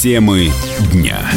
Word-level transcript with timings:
Темы 0.00 0.52
дня. 0.92 1.28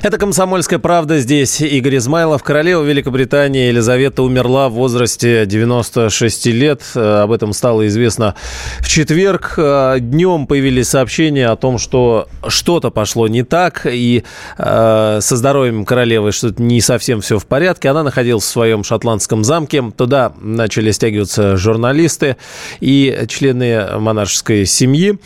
Это 0.00 0.16
«Комсомольская 0.16 0.78
правда». 0.78 1.18
Здесь 1.18 1.60
Игорь 1.60 1.96
Измайлов. 1.96 2.44
Королева 2.44 2.84
Великобритании 2.84 3.66
Елизавета 3.66 4.22
умерла 4.22 4.68
в 4.68 4.74
возрасте 4.74 5.44
96 5.44 6.46
лет. 6.46 6.82
Э, 6.94 7.22
об 7.22 7.32
этом 7.32 7.52
стало 7.52 7.84
известно 7.88 8.36
в 8.78 8.88
четверг. 8.88 9.54
Э, 9.56 9.96
днем 9.98 10.46
появились 10.46 10.88
сообщения 10.88 11.48
о 11.48 11.56
том, 11.56 11.78
что 11.78 12.28
что-то 12.46 12.90
пошло 12.90 13.26
не 13.26 13.42
так, 13.42 13.86
и 13.90 14.22
э, 14.56 15.18
со 15.20 15.36
здоровьем 15.36 15.84
королевы 15.84 16.30
что-то 16.30 16.62
не 16.62 16.80
совсем 16.80 17.20
все 17.20 17.40
в 17.40 17.46
порядке. 17.46 17.88
Она 17.88 18.04
находилась 18.04 18.44
в 18.44 18.48
своем 18.48 18.84
шотландском 18.84 19.42
замке. 19.42 19.82
Туда 19.96 20.32
начали 20.40 20.92
стягиваться 20.92 21.56
журналисты 21.56 22.36
и 22.78 23.24
члены 23.26 23.98
монаршеской 23.98 24.64
семьи. 24.64 25.18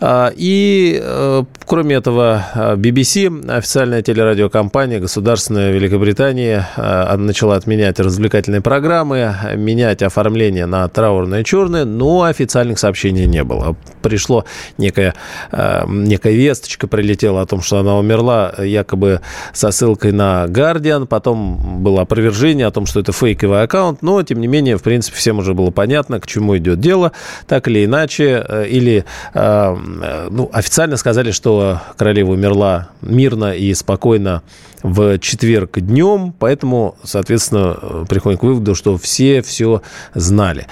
И, 0.00 1.42
кроме 1.66 1.96
этого, 1.96 2.74
BBC, 2.76 3.50
официальная 3.50 4.03
телерадиокомпания 4.04 5.00
государственная 5.00 5.72
Великобритания 5.72 6.68
э, 6.76 7.16
начала 7.16 7.56
отменять 7.56 7.98
развлекательные 7.98 8.60
программы, 8.60 9.34
менять 9.56 10.02
оформление 10.02 10.66
на 10.66 10.86
траурное 10.88 11.40
и 11.40 11.44
черное, 11.44 11.84
но 11.84 12.22
официальных 12.22 12.78
сообщений 12.78 13.26
не 13.26 13.42
было. 13.42 13.76
Пришло 14.02 14.44
некая, 14.78 15.14
э, 15.50 15.84
некая 15.88 16.34
весточка, 16.34 16.86
прилетела 16.86 17.40
о 17.40 17.46
том, 17.46 17.62
что 17.62 17.78
она 17.78 17.96
умерла, 17.96 18.54
якобы 18.58 19.22
со 19.52 19.70
ссылкой 19.70 20.12
на 20.12 20.44
Guardian, 20.46 21.06
потом 21.06 21.82
было 21.82 22.02
опровержение 22.02 22.66
о 22.66 22.70
том, 22.70 22.86
что 22.86 23.00
это 23.00 23.12
фейковый 23.12 23.62
аккаунт, 23.62 24.02
но, 24.02 24.22
тем 24.22 24.40
не 24.40 24.46
менее, 24.46 24.76
в 24.76 24.82
принципе, 24.82 25.16
всем 25.16 25.38
уже 25.38 25.54
было 25.54 25.70
понятно, 25.70 26.20
к 26.20 26.26
чему 26.26 26.56
идет 26.58 26.80
дело, 26.80 27.12
так 27.48 27.66
или 27.68 27.84
иначе, 27.84 28.44
э, 28.46 28.66
или 28.68 29.04
ну, 29.34 30.50
официально 30.52 30.96
сказали, 30.96 31.30
что 31.30 31.80
королева 31.96 32.32
умерла 32.32 32.88
мирно 33.00 33.52
и 33.52 33.72
спокойно, 33.74 33.93
спокойно 33.94 34.42
в 34.84 35.18
четверг 35.18 35.80
днем, 35.80 36.34
поэтому, 36.38 36.96
соответственно, 37.02 38.04
приходим 38.06 38.38
к 38.38 38.42
выводу, 38.42 38.74
что 38.74 38.98
все 38.98 39.40
все 39.40 39.80
знали. 40.12 40.66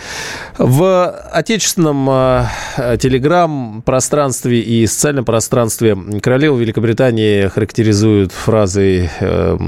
В 0.58 1.10
отечественном 1.32 2.10
э, 2.10 2.46
телеграм-пространстве 2.98 4.60
и 4.60 4.86
социальном 4.86 5.24
пространстве 5.24 5.96
королеву 6.20 6.58
Великобритании 6.58 7.48
характеризуют 7.48 8.32
фразой 8.32 9.08
э, 9.18 9.58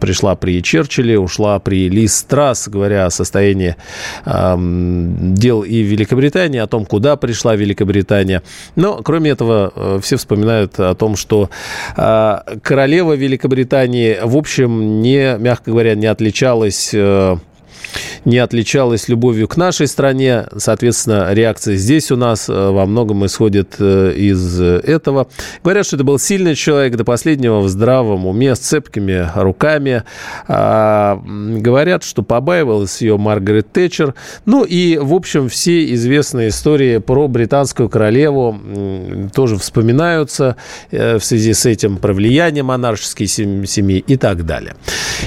«пришла 0.00 0.34
при 0.34 0.60
Черчилле, 0.64 1.16
ушла 1.20 1.60
при 1.60 1.88
Лиз 1.88 2.16
Страс», 2.16 2.66
говоря 2.66 3.06
о 3.06 3.10
состоянии 3.10 3.76
э, 4.26 4.56
дел 4.58 5.62
и 5.62 5.80
Великобритании, 5.82 6.58
о 6.58 6.66
том, 6.66 6.86
куда 6.86 7.14
пришла 7.14 7.54
Великобритания. 7.54 8.42
Но, 8.74 8.96
кроме 8.96 9.30
этого, 9.30 10.00
все 10.02 10.16
вспоминают 10.16 10.80
о 10.80 10.96
том, 10.96 11.14
что 11.14 11.50
королева 11.94 13.12
Великобритании 13.12 13.91
Британии, 13.92 14.18
в 14.22 14.36
общем, 14.36 15.02
не, 15.02 15.36
мягко 15.38 15.70
говоря, 15.70 15.94
не 15.94 16.06
отличалась 16.06 16.92
э, 16.94 17.36
не 18.24 18.38
отличалась 18.38 19.08
любовью 19.08 19.48
к 19.48 19.56
нашей 19.56 19.86
стране. 19.86 20.46
Соответственно, 20.56 21.32
реакция 21.32 21.76
здесь 21.76 22.10
у 22.10 22.16
нас 22.16 22.48
э, 22.48 22.52
во 22.52 22.86
многом 22.86 23.26
исходит 23.26 23.76
э, 23.78 24.12
из 24.14 24.60
этого. 24.60 25.28
Говорят, 25.62 25.86
что 25.86 25.96
это 25.96 26.04
был 26.04 26.18
сильный 26.18 26.54
человек 26.54 26.96
до 26.96 27.04
последнего 27.04 27.60
в 27.60 27.68
здравом 27.68 28.26
уме, 28.26 28.54
с 28.54 28.60
цепкими 28.60 29.28
руками. 29.34 30.04
А, 30.46 31.20
говорят, 31.24 32.04
что 32.04 32.22
побаивалась 32.22 33.02
ее 33.02 33.16
Маргарет 33.18 33.72
Тэтчер. 33.72 34.14
Ну 34.46 34.64
и, 34.64 34.98
в 34.98 35.14
общем, 35.14 35.48
все 35.48 35.92
известные 35.94 36.48
истории 36.48 36.98
про 36.98 37.28
британскую 37.28 37.88
королеву 37.88 38.58
тоже 39.34 39.56
вспоминаются 39.58 40.56
э, 40.90 41.18
в 41.18 41.24
связи 41.24 41.52
с 41.52 41.66
этим 41.66 41.96
про 41.96 42.12
влияние 42.12 42.62
монаршеской 42.62 43.26
семьи 43.26 44.04
и 44.06 44.16
так 44.16 44.46
далее. 44.46 44.76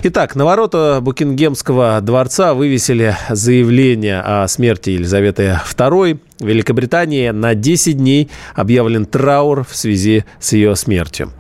Итак, 0.04 0.36
на 0.36 0.46
ворота 0.46 1.00
Букингемского 1.02 2.00
дворца 2.02 2.54
вывесили 2.54 2.85
заявление 3.30 4.22
о 4.22 4.48
смерти 4.48 4.92
Елизаветы 4.92 5.60
II. 5.78 6.20
В 6.40 6.46
Великобритании 6.46 7.30
на 7.30 7.56
10 7.56 7.98
дней 7.98 8.30
объявлен 8.54 9.06
траур 9.06 9.64
в 9.64 9.76
связи 9.76 10.26
с 10.40 10.54
ее 10.54 10.76
смертью. 10.76 11.32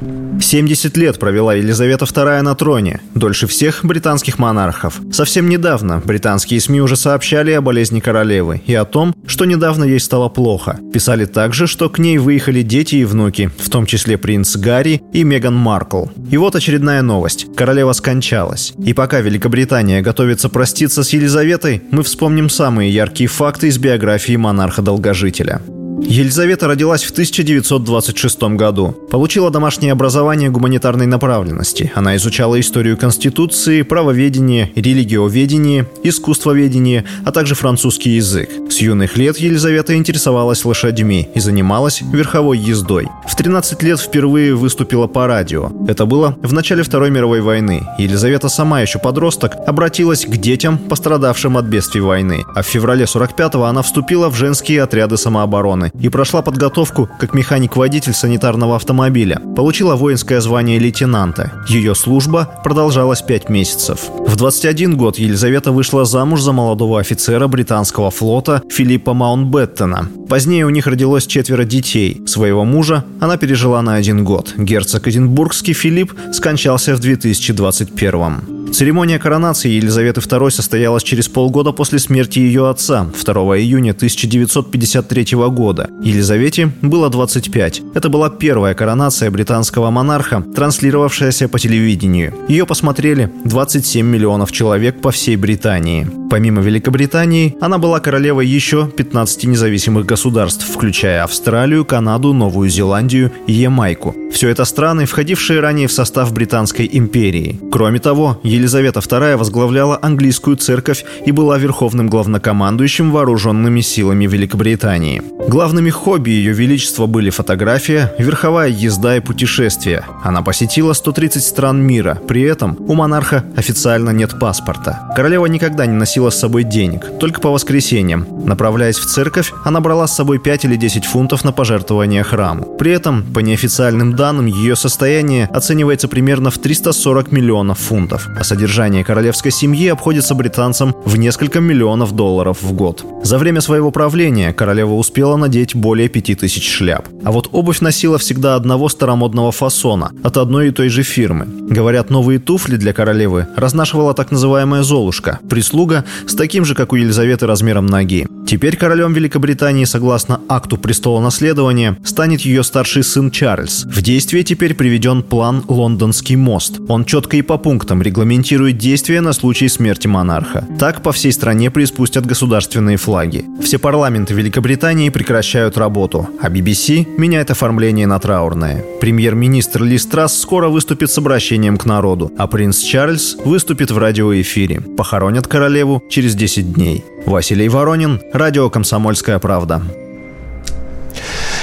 70 0.00 0.96
лет 0.96 1.18
провела 1.18 1.54
Елизавета 1.54 2.04
II 2.04 2.42
на 2.42 2.54
троне, 2.54 3.00
дольше 3.14 3.46
всех 3.46 3.84
британских 3.84 4.38
монархов. 4.38 5.00
Совсем 5.12 5.48
недавно 5.48 6.02
британские 6.04 6.60
СМИ 6.60 6.80
уже 6.80 6.96
сообщали 6.96 7.52
о 7.52 7.60
болезни 7.60 8.00
королевы 8.00 8.60
и 8.66 8.74
о 8.74 8.84
том, 8.84 9.14
что 9.26 9.44
недавно 9.44 9.84
ей 9.84 10.00
стало 10.00 10.28
плохо. 10.28 10.78
Писали 10.92 11.24
также, 11.24 11.66
что 11.66 11.88
к 11.88 11.98
ней 11.98 12.18
выехали 12.18 12.62
дети 12.62 12.96
и 12.96 13.04
внуки, 13.04 13.50
в 13.58 13.70
том 13.70 13.86
числе 13.86 14.18
принц 14.18 14.56
Гарри 14.56 15.02
и 15.12 15.24
Меган 15.24 15.54
Маркл. 15.54 16.06
И 16.30 16.36
вот 16.36 16.56
очередная 16.56 17.02
новость. 17.02 17.46
Королева 17.56 17.92
скончалась. 17.92 18.74
И 18.78 18.92
пока 18.92 19.20
Великобритания 19.20 20.02
готовится 20.02 20.48
проститься 20.48 21.02
с 21.02 21.10
Елизаветой, 21.10 21.82
мы 21.90 22.02
вспомним 22.02 22.48
самые 22.48 22.90
яркие 22.90 23.28
факты 23.28 23.68
из 23.68 23.78
биографии 23.78 24.36
монарха-долгожителя. 24.36 25.60
Елизавета 26.02 26.66
родилась 26.66 27.04
в 27.04 27.12
1926 27.12 28.42
году. 28.56 28.96
Получила 29.10 29.50
домашнее 29.50 29.92
образование 29.92 30.50
гуманитарной 30.50 31.06
направленности. 31.06 31.92
Она 31.94 32.16
изучала 32.16 32.58
историю 32.58 32.96
Конституции, 32.96 33.82
правоведение, 33.82 34.72
религиоведение, 34.74 35.86
искусствоведение, 36.02 37.04
а 37.24 37.30
также 37.30 37.54
французский 37.54 38.10
язык. 38.10 38.50
С 38.70 38.78
юных 38.78 39.16
лет 39.16 39.38
Елизавета 39.38 39.94
интересовалась 39.94 40.64
лошадьми 40.64 41.28
и 41.34 41.40
занималась 41.40 42.02
верховой 42.02 42.58
ездой. 42.58 43.08
В 43.28 43.36
13 43.36 43.82
лет 43.82 44.00
впервые 44.00 44.54
выступила 44.54 45.06
по 45.06 45.26
радио. 45.26 45.70
Это 45.86 46.06
было 46.06 46.36
в 46.42 46.52
начале 46.52 46.82
Второй 46.82 47.10
мировой 47.10 47.40
войны. 47.40 47.86
Елизавета 47.98 48.48
сама 48.48 48.80
еще 48.80 48.98
подросток 48.98 49.52
обратилась 49.66 50.26
к 50.26 50.36
детям, 50.36 50.78
пострадавшим 50.78 51.56
от 51.56 51.66
бедствий 51.66 52.00
войны. 52.00 52.44
А 52.54 52.62
в 52.62 52.66
феврале 52.66 53.04
45-го 53.04 53.62
она 53.62 53.82
вступила 53.82 54.28
в 54.28 54.34
женские 54.34 54.82
отряды 54.82 55.16
самообороны 55.16 55.83
и 55.98 56.08
прошла 56.08 56.42
подготовку 56.42 57.08
как 57.18 57.34
механик-водитель 57.34 58.12
санитарного 58.12 58.76
автомобиля. 58.76 59.40
Получила 59.56 59.96
воинское 59.96 60.40
звание 60.40 60.78
лейтенанта. 60.78 61.52
Ее 61.68 61.94
служба 61.94 62.60
продолжалась 62.64 63.22
пять 63.22 63.48
месяцев. 63.48 64.10
В 64.26 64.36
21 64.36 64.96
год 64.96 65.18
Елизавета 65.18 65.72
вышла 65.72 66.04
замуж 66.04 66.40
за 66.40 66.52
молодого 66.52 67.00
офицера 67.00 67.46
британского 67.48 68.10
флота 68.10 68.62
Филиппа 68.70 69.14
Маунтбеттена. 69.14 70.08
Позднее 70.28 70.66
у 70.66 70.70
них 70.70 70.86
родилось 70.86 71.26
четверо 71.26 71.64
детей. 71.64 72.22
Своего 72.26 72.64
мужа 72.64 73.04
она 73.20 73.36
пережила 73.36 73.82
на 73.82 73.94
один 73.94 74.24
год. 74.24 74.54
Герцог 74.56 75.06
Эдинбургский 75.08 75.74
Филипп 75.74 76.12
скончался 76.32 76.94
в 76.94 77.00
2021 77.00 78.63
Церемония 78.74 79.20
коронации 79.20 79.70
Елизаветы 79.70 80.20
II 80.20 80.50
состоялась 80.50 81.04
через 81.04 81.28
полгода 81.28 81.70
после 81.70 82.00
смерти 82.00 82.40
ее 82.40 82.68
отца, 82.68 83.06
2 83.24 83.34
июня 83.58 83.92
1953 83.92 85.26
года. 85.50 85.90
Елизавете 86.02 86.72
было 86.82 87.08
25. 87.08 87.82
Это 87.94 88.08
была 88.08 88.30
первая 88.30 88.74
коронация 88.74 89.30
британского 89.30 89.90
монарха, 89.90 90.42
транслировавшаяся 90.42 91.48
по 91.48 91.60
телевидению. 91.60 92.34
Ее 92.48 92.66
посмотрели 92.66 93.30
27 93.44 94.04
миллионов 94.04 94.50
человек 94.50 95.00
по 95.00 95.12
всей 95.12 95.36
Британии. 95.36 96.23
Помимо 96.34 96.62
Великобритании, 96.62 97.56
она 97.60 97.78
была 97.78 98.00
королевой 98.00 98.44
еще 98.44 98.88
15 98.88 99.44
независимых 99.44 100.04
государств, 100.04 100.66
включая 100.68 101.22
Австралию, 101.22 101.84
Канаду, 101.84 102.32
Новую 102.32 102.68
Зеландию 102.68 103.30
и 103.46 103.52
Ямайку. 103.52 104.16
Все 104.32 104.48
это 104.48 104.64
страны, 104.64 105.06
входившие 105.06 105.60
ранее 105.60 105.86
в 105.86 105.92
состав 105.92 106.32
Британской 106.32 106.90
империи. 106.92 107.60
Кроме 107.70 108.00
того, 108.00 108.40
Елизавета 108.42 108.98
II 108.98 109.36
возглавляла 109.36 109.96
английскую 110.02 110.56
церковь 110.56 111.04
и 111.24 111.30
была 111.30 111.56
верховным 111.56 112.08
главнокомандующим 112.08 113.12
вооруженными 113.12 113.80
силами 113.80 114.26
Великобритании. 114.26 115.22
Главными 115.48 115.90
хобби 115.90 116.30
Ее 116.30 116.52
Величества 116.52 117.06
были 117.06 117.30
фотография, 117.30 118.12
верховая 118.18 118.70
езда 118.70 119.18
и 119.18 119.20
путешествия. 119.20 120.04
Она 120.24 120.42
посетила 120.42 120.94
130 120.94 121.44
стран 121.44 121.80
мира, 121.80 122.20
при 122.26 122.42
этом 122.42 122.76
у 122.88 122.94
монарха 122.94 123.44
официально 123.54 124.10
нет 124.10 124.40
паспорта. 124.40 125.12
Королева 125.14 125.46
никогда 125.46 125.86
не 125.86 125.94
носила 125.94 126.23
с 126.30 126.38
собой 126.38 126.64
денег, 126.64 127.18
только 127.18 127.40
по 127.40 127.50
воскресеньям. 127.50 128.26
Направляясь 128.44 128.98
в 128.98 129.06
церковь, 129.06 129.52
она 129.64 129.80
брала 129.80 130.06
с 130.06 130.16
собой 130.16 130.38
5 130.38 130.64
или 130.66 130.76
10 130.76 131.04
фунтов 131.04 131.44
на 131.44 131.52
пожертвование 131.52 132.22
храму. 132.22 132.76
При 132.78 132.92
этом, 132.92 133.22
по 133.22 133.40
неофициальным 133.40 134.14
данным, 134.14 134.46
ее 134.46 134.76
состояние 134.76 135.46
оценивается 135.52 136.08
примерно 136.08 136.50
в 136.50 136.58
340 136.58 137.32
миллионов 137.32 137.78
фунтов, 137.78 138.28
а 138.38 138.44
содержание 138.44 139.04
королевской 139.04 139.50
семьи 139.50 139.88
обходится 139.88 140.34
британцам 140.34 140.94
в 141.04 141.16
несколько 141.16 141.60
миллионов 141.60 142.12
долларов 142.12 142.62
в 142.62 142.72
год. 142.72 143.04
За 143.22 143.38
время 143.38 143.60
своего 143.60 143.90
правления 143.90 144.52
королева 144.52 144.94
успела 144.94 145.36
надеть 145.36 145.74
более 145.74 146.08
пяти 146.08 146.34
тысяч 146.34 146.70
шляп. 146.70 147.08
А 147.24 147.32
вот 147.32 147.48
обувь 147.52 147.80
носила 147.80 148.18
всегда 148.18 148.56
одного 148.56 148.88
старомодного 148.88 149.52
фасона, 149.52 150.12
от 150.22 150.36
одной 150.36 150.68
и 150.68 150.70
той 150.70 150.88
же 150.88 151.02
фирмы. 151.02 151.46
Говорят, 151.46 152.10
новые 152.10 152.38
туфли 152.38 152.76
для 152.76 152.92
королевы 152.92 153.46
разнашивала 153.56 154.14
так 154.14 154.30
называемая 154.30 154.82
Золушка, 154.82 155.38
прислуга 155.48 156.04
с 156.26 156.34
таким 156.34 156.64
же, 156.64 156.74
как 156.74 156.92
у 156.92 156.96
Елизаветы, 156.96 157.46
размером 157.46 157.86
ноги. 157.86 158.26
Теперь 158.46 158.76
королем 158.76 159.14
Великобритании, 159.14 159.84
согласно 159.84 160.40
акту 160.48 160.76
престола 160.76 161.20
наследования, 161.20 161.96
станет 162.04 162.42
ее 162.42 162.62
старший 162.62 163.02
сын 163.02 163.30
Чарльз. 163.30 163.84
В 163.84 164.02
действие 164.02 164.44
теперь 164.44 164.74
приведен 164.74 165.22
план 165.22 165.64
«Лондонский 165.66 166.36
мост». 166.36 166.80
Он 166.88 167.04
четко 167.04 167.36
и 167.36 167.42
по 167.42 167.56
пунктам 167.56 168.02
регламентирует 168.02 168.76
действия 168.76 169.20
на 169.20 169.32
случай 169.32 169.68
смерти 169.68 170.06
монарха. 170.06 170.68
Так 170.78 171.02
по 171.02 171.12
всей 171.12 171.32
стране 171.32 171.70
приспустят 171.70 172.26
государственные 172.26 172.96
флаги. 172.98 173.44
Все 173.62 173.78
парламенты 173.78 174.34
Великобритании 174.34 175.08
прекращают 175.08 175.78
работу, 175.78 176.28
а 176.40 176.50
BBC 176.50 177.06
меняет 177.16 177.50
оформление 177.50 178.06
на 178.06 178.18
траурное. 178.18 178.84
Премьер-министр 179.00 179.82
Ли 179.82 179.98
Страс 179.98 180.38
скоро 180.38 180.68
выступит 180.68 181.10
с 181.10 181.18
обращением 181.18 181.76
к 181.76 181.86
народу, 181.86 182.30
а 182.36 182.46
принц 182.46 182.80
Чарльз 182.80 183.36
выступит 183.44 183.90
в 183.90 183.98
радиоэфире. 183.98 184.80
Похоронят 184.80 185.46
королеву 185.46 185.93
через 186.08 186.34
10 186.34 186.72
дней. 186.72 187.04
Василий 187.26 187.68
Воронин, 187.68 188.20
радио 188.32 188.70
«Комсомольская 188.70 189.38
правда». 189.38 189.82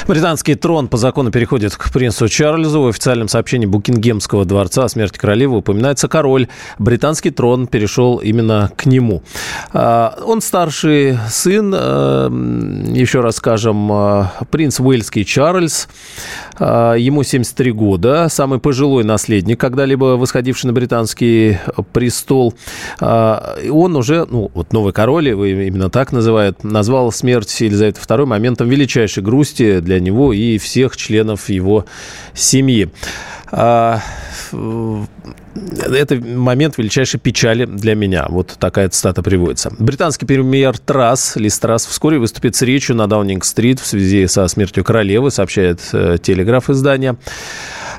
Британский 0.08 0.56
трон 0.56 0.88
по 0.88 0.98
закону 0.98 1.32
переходит 1.32 1.76
к 1.76 1.92
принцу 1.92 2.28
Чарльзу. 2.28 2.82
В 2.82 2.88
официальном 2.88 3.28
сообщении 3.28 3.66
Букингемского 3.66 4.46
дворца 4.46 4.86
о 4.86 4.90
смерти 4.90 5.18
королевы 5.18 5.58
упоминается 5.58 6.08
король. 6.08 6.48
Британский 6.80 7.30
трон 7.30 7.68
перешел 7.68 8.18
именно 8.18 8.72
к 8.76 8.86
нему. 8.86 9.24
А, 9.74 10.18
он 10.26 10.42
старший 10.42 11.18
сын, 11.30 11.74
э, 11.74 12.30
еще 12.94 13.22
раз 13.22 13.38
скажем, 13.38 13.92
э, 13.92 14.26
принц 14.50 14.80
Уэльский 14.80 15.24
Чарльз. 15.24 15.88
А, 16.64 16.94
ему 16.94 17.24
73 17.24 17.72
года, 17.72 18.28
самый 18.30 18.60
пожилой 18.60 19.04
наследник, 19.04 19.60
когда-либо 19.60 20.16
восходивший 20.16 20.68
на 20.68 20.74
британский 20.74 21.58
престол. 21.92 22.54
А, 23.00 23.58
он 23.72 23.96
уже, 23.96 24.28
ну, 24.30 24.52
вот 24.54 24.72
новый 24.72 24.94
король, 24.94 25.30
его 25.30 25.46
именно 25.46 25.90
так 25.90 26.12
называют, 26.12 26.64
назвал 26.64 27.12
смерть 27.12 27.60
Елизаветы 27.60 28.00
II 28.00 28.26
моментом 28.26 28.70
величайшей 28.70 29.24
грусти 29.24 29.80
для 29.80 30.00
него 30.00 30.34
и 30.34 30.60
всех 30.60 30.96
членов 30.98 31.50
его 31.50 31.86
семьи. 32.36 32.92
Это 35.56 36.16
момент 36.16 36.78
величайшей 36.78 37.20
печали 37.20 37.66
для 37.66 37.96
меня. 37.96 38.26
Вот 38.30 38.56
такая 38.60 38.88
цитата 38.90 39.22
приводится. 39.22 39.74
Британский 39.80 40.26
премьер 40.26 40.78
Трасс, 40.78 41.36
Лиз 41.36 41.60
Трасс, 41.60 41.86
вскоре 41.86 42.20
выступит 42.20 42.56
с 42.56 42.62
речью 42.62 42.96
на 42.96 43.08
Даунинг-стрит 43.08 43.80
в 43.80 43.86
связи 43.86 44.28
со 44.28 44.48
смертью 44.48 44.84
королевы, 44.84 45.30
сообщает 45.32 45.82
э, 45.92 46.18
телеграф 46.22 46.70
издания. 46.70 47.18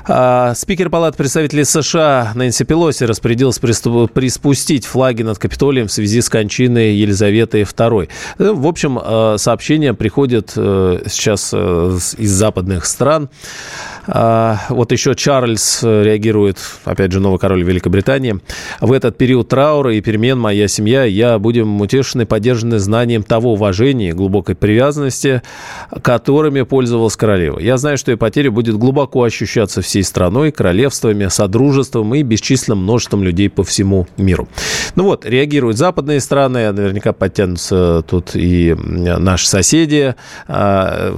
А, 0.05 0.53
спикер 0.55 0.89
Палаты 0.89 1.17
представителей 1.17 1.63
США 1.63 2.33
Нэнси 2.35 2.65
Пелоси 2.65 3.05
распорядился 3.05 3.61
приспустить 3.61 4.85
флаги 4.85 5.21
над 5.21 5.37
Капитолием 5.37 5.87
в 5.87 5.93
связи 5.93 6.21
с 6.21 6.29
кончиной 6.29 6.95
Елизаветы 6.95 7.61
II. 7.61 8.09
Э, 8.39 8.51
в 8.51 8.67
общем, 8.67 8.99
э, 9.01 9.35
сообщения 9.37 9.93
приходят 9.93 10.51
сейчас 10.51 11.53
из 11.53 12.31
западных 12.31 12.85
стран. 12.85 13.29
А, 14.07 14.59
вот 14.69 14.91
еще 14.91 15.15
Чарльз 15.15 15.83
реагирует, 15.83 16.57
опять 16.83 17.11
же, 17.11 17.19
новый 17.19 17.39
король 17.43 17.63
Великобритании. 17.65 18.39
В 18.79 18.93
этот 18.93 19.17
период 19.17 19.49
траура 19.49 19.93
и 19.93 19.99
перемен 19.99 20.39
моя 20.39 20.69
семья 20.69 21.03
я 21.03 21.37
будем 21.39 21.81
утешены, 21.81 22.25
поддержаны 22.25 22.79
знанием 22.79 23.21
того 23.21 23.51
уважения 23.51 24.11
и 24.11 24.13
глубокой 24.13 24.55
привязанности, 24.55 25.41
которыми 26.01 26.61
пользовалась 26.61 27.17
королева. 27.17 27.59
Я 27.59 27.75
знаю, 27.75 27.97
что 27.97 28.11
ее 28.11 28.17
потеря 28.17 28.49
будет 28.49 28.77
глубоко 28.77 29.23
ощущаться 29.23 29.81
всей 29.81 30.03
страной, 30.03 30.53
королевствами, 30.53 31.27
содружеством 31.27 32.15
и 32.15 32.23
бесчисленным 32.23 32.83
множеством 32.83 33.23
людей 33.23 33.49
по 33.49 33.65
всему 33.65 34.07
миру. 34.15 34.47
Ну 34.95 35.03
вот, 35.03 35.25
реагируют 35.25 35.77
западные 35.77 36.21
страны, 36.21 36.71
наверняка 36.71 37.11
подтянутся 37.11 38.05
тут 38.07 38.37
и 38.37 38.73
наши 38.73 39.49
соседи. 39.49 40.15
А, 40.47 41.17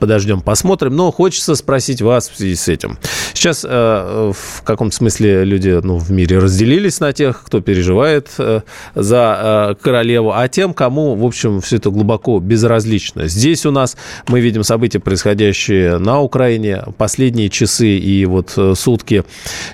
подождем, 0.00 0.40
посмотрим. 0.40 0.96
Но 0.96 1.12
хочется 1.12 1.54
спросить 1.54 2.02
вас 2.02 2.28
в 2.28 2.36
связи 2.36 2.56
с 2.56 2.66
этим. 2.66 2.98
Сейчас 3.34 3.64
э, 3.64 4.32
в 4.34 4.62
каком-то 4.64 4.96
смысле 4.96 5.44
люди 5.44 5.59
ну, 5.66 5.98
в 5.98 6.10
мире 6.10 6.38
разделились 6.38 7.00
на 7.00 7.12
тех, 7.12 7.42
кто 7.44 7.60
переживает 7.60 8.28
э, 8.38 8.60
за 8.94 9.74
э, 9.78 9.82
королеву, 9.82 10.32
а 10.34 10.48
тем, 10.48 10.74
кому, 10.74 11.14
в 11.14 11.24
общем, 11.24 11.60
все 11.60 11.76
это 11.76 11.90
глубоко 11.90 12.38
безразлично. 12.40 13.28
Здесь 13.28 13.66
у 13.66 13.70
нас 13.70 13.96
мы 14.28 14.40
видим 14.40 14.64
события, 14.64 14.98
происходящие 14.98 15.98
на 15.98 16.20
Украине, 16.20 16.84
последние 16.96 17.48
часы 17.48 17.98
и 17.98 18.24
вот 18.26 18.54
э, 18.56 18.74
сутки 18.76 19.24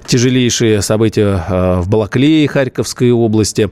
тяжелейшие 0.06 0.82
события 0.82 1.44
в 1.80 1.88
Балаклее, 1.88 2.48
Харьковской 2.48 3.10
области. 3.10 3.70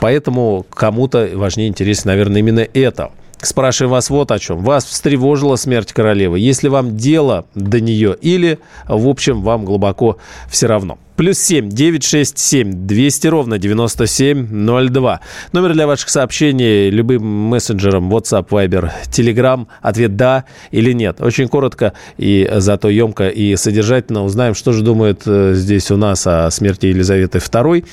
Поэтому 0.00 0.66
кому-то 0.70 1.28
важнее, 1.34 1.68
интереснее, 1.68 2.14
наверное, 2.14 2.40
именно 2.40 2.66
это. 2.74 3.10
Спрашиваю 3.42 3.90
вас 3.90 4.10
вот 4.10 4.30
о 4.30 4.38
чем. 4.38 4.62
Вас 4.62 4.84
встревожила 4.84 5.56
смерть 5.56 5.92
королевы. 5.92 6.38
Если 6.38 6.68
вам 6.68 6.96
дело 6.96 7.46
до 7.54 7.80
нее 7.80 8.16
или, 8.20 8.58
в 8.88 9.08
общем, 9.08 9.42
вам 9.42 9.64
глубоко 9.64 10.16
все 10.48 10.66
равно. 10.66 10.98
Плюс 11.16 11.38
семь 11.38 11.70
девять 11.70 12.04
шесть 12.04 12.38
семь 12.38 12.86
двести 12.86 13.26
ровно 13.26 13.56
девяносто 13.58 14.06
семь 14.06 14.46
ноль 14.52 14.90
два. 14.90 15.20
Номер 15.52 15.72
для 15.72 15.86
ваших 15.86 16.10
сообщений 16.10 16.90
любым 16.90 17.24
мессенджером 17.24 18.12
WhatsApp, 18.12 18.46
Viber, 18.50 18.90
Telegram. 19.10 19.66
Ответ 19.80 20.14
«да» 20.16 20.44
или 20.72 20.92
«нет». 20.92 21.22
Очень 21.22 21.48
коротко 21.48 21.94
и 22.18 22.46
зато 22.56 22.90
емко 22.90 23.28
и 23.28 23.56
содержательно 23.56 24.24
узнаем, 24.24 24.54
что 24.54 24.72
же 24.72 24.82
думают 24.82 25.22
э, 25.24 25.54
здесь 25.54 25.90
у 25.90 25.96
нас 25.96 26.26
о 26.26 26.50
смерти 26.50 26.86
Елизаветы 26.86 27.38
II. 27.38 27.86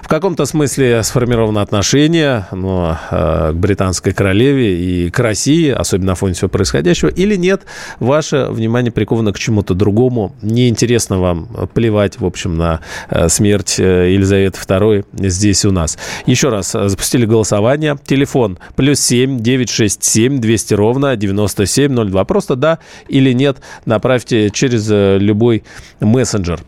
В 0.00 0.06
каком-то 0.06 0.46
смысле 0.46 1.02
сформировано 1.02 1.62
отношение 1.62 2.46
ну, 2.52 2.94
к 3.10 3.52
британской 3.54 4.12
королеве 4.12 5.06
и 5.06 5.10
к 5.10 5.18
России, 5.18 5.68
особенно 5.68 6.12
на 6.12 6.14
фоне 6.14 6.34
всего 6.34 6.48
происходящего, 6.48 7.08
или 7.08 7.34
нет. 7.34 7.62
Ваше 7.98 8.46
внимание 8.50 8.92
приковано 8.92 9.32
к 9.32 9.38
чему-то 9.40 9.74
другому. 9.74 10.32
Неинтересно 10.42 11.18
вам 11.18 11.68
плевать, 11.74 12.20
в 12.20 12.24
общем, 12.24 12.56
на 12.56 12.67
на 12.68 12.80
э, 13.08 13.28
смерть 13.28 13.78
э, 13.78 14.12
Елизаветы 14.12 14.58
II 14.58 15.04
здесь 15.12 15.64
у 15.64 15.72
нас. 15.72 15.98
Еще 16.26 16.48
раз, 16.48 16.74
э, 16.74 16.88
запустили 16.88 17.24
голосование. 17.24 17.96
Телефон 18.04 18.58
плюс 18.76 19.00
7 19.00 19.40
967 19.40 20.40
200 20.40 20.74
ровно 20.74 21.16
9702. 21.16 22.24
Просто 22.24 22.56
да 22.56 22.78
или 23.08 23.32
нет 23.32 23.58
направьте 23.86 24.50
через 24.50 24.88
любой 24.88 25.64
мессенджер. 26.00 26.60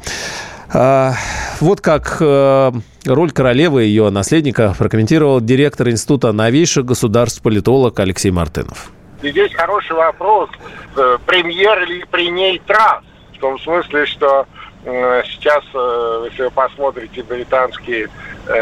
А, 0.73 1.15
вот 1.61 1.81
как 1.81 2.21
роль 2.21 3.31
королевы 3.33 3.85
и 3.85 3.89
ее 3.89 4.11
наследника 4.11 4.75
прокомментировал 4.79 5.41
директор 5.41 5.89
Института 5.91 6.33
новейших 6.33 6.85
государств 6.85 7.43
политолог 7.43 7.99
Алексей 7.99 8.31
Мартынов. 8.31 8.93
Здесь 9.23 9.53
хороший 9.53 9.97
вопрос, 9.97 10.49
премьер 11.27 11.83
или 11.83 12.05
при 12.11 12.31
ней 12.31 12.61
Трамп. 12.67 13.05
В 13.37 13.41
том 13.41 13.59
смысле, 13.59 14.07
что 14.07 14.47
сейчас, 14.85 15.63
э, 15.75 16.27
если 16.31 16.45
вы 16.45 16.51
посмотрите 16.51 17.23
британские 17.23 18.09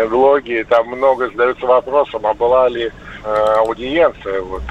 блоги, 0.08 0.60
э, 0.60 0.64
там 0.64 0.88
много 0.88 1.30
задается 1.30 1.66
вопросом, 1.66 2.26
а 2.26 2.34
была 2.34 2.68
ли 2.68 2.90
аудиенция 3.24 4.40
вот 4.40 4.62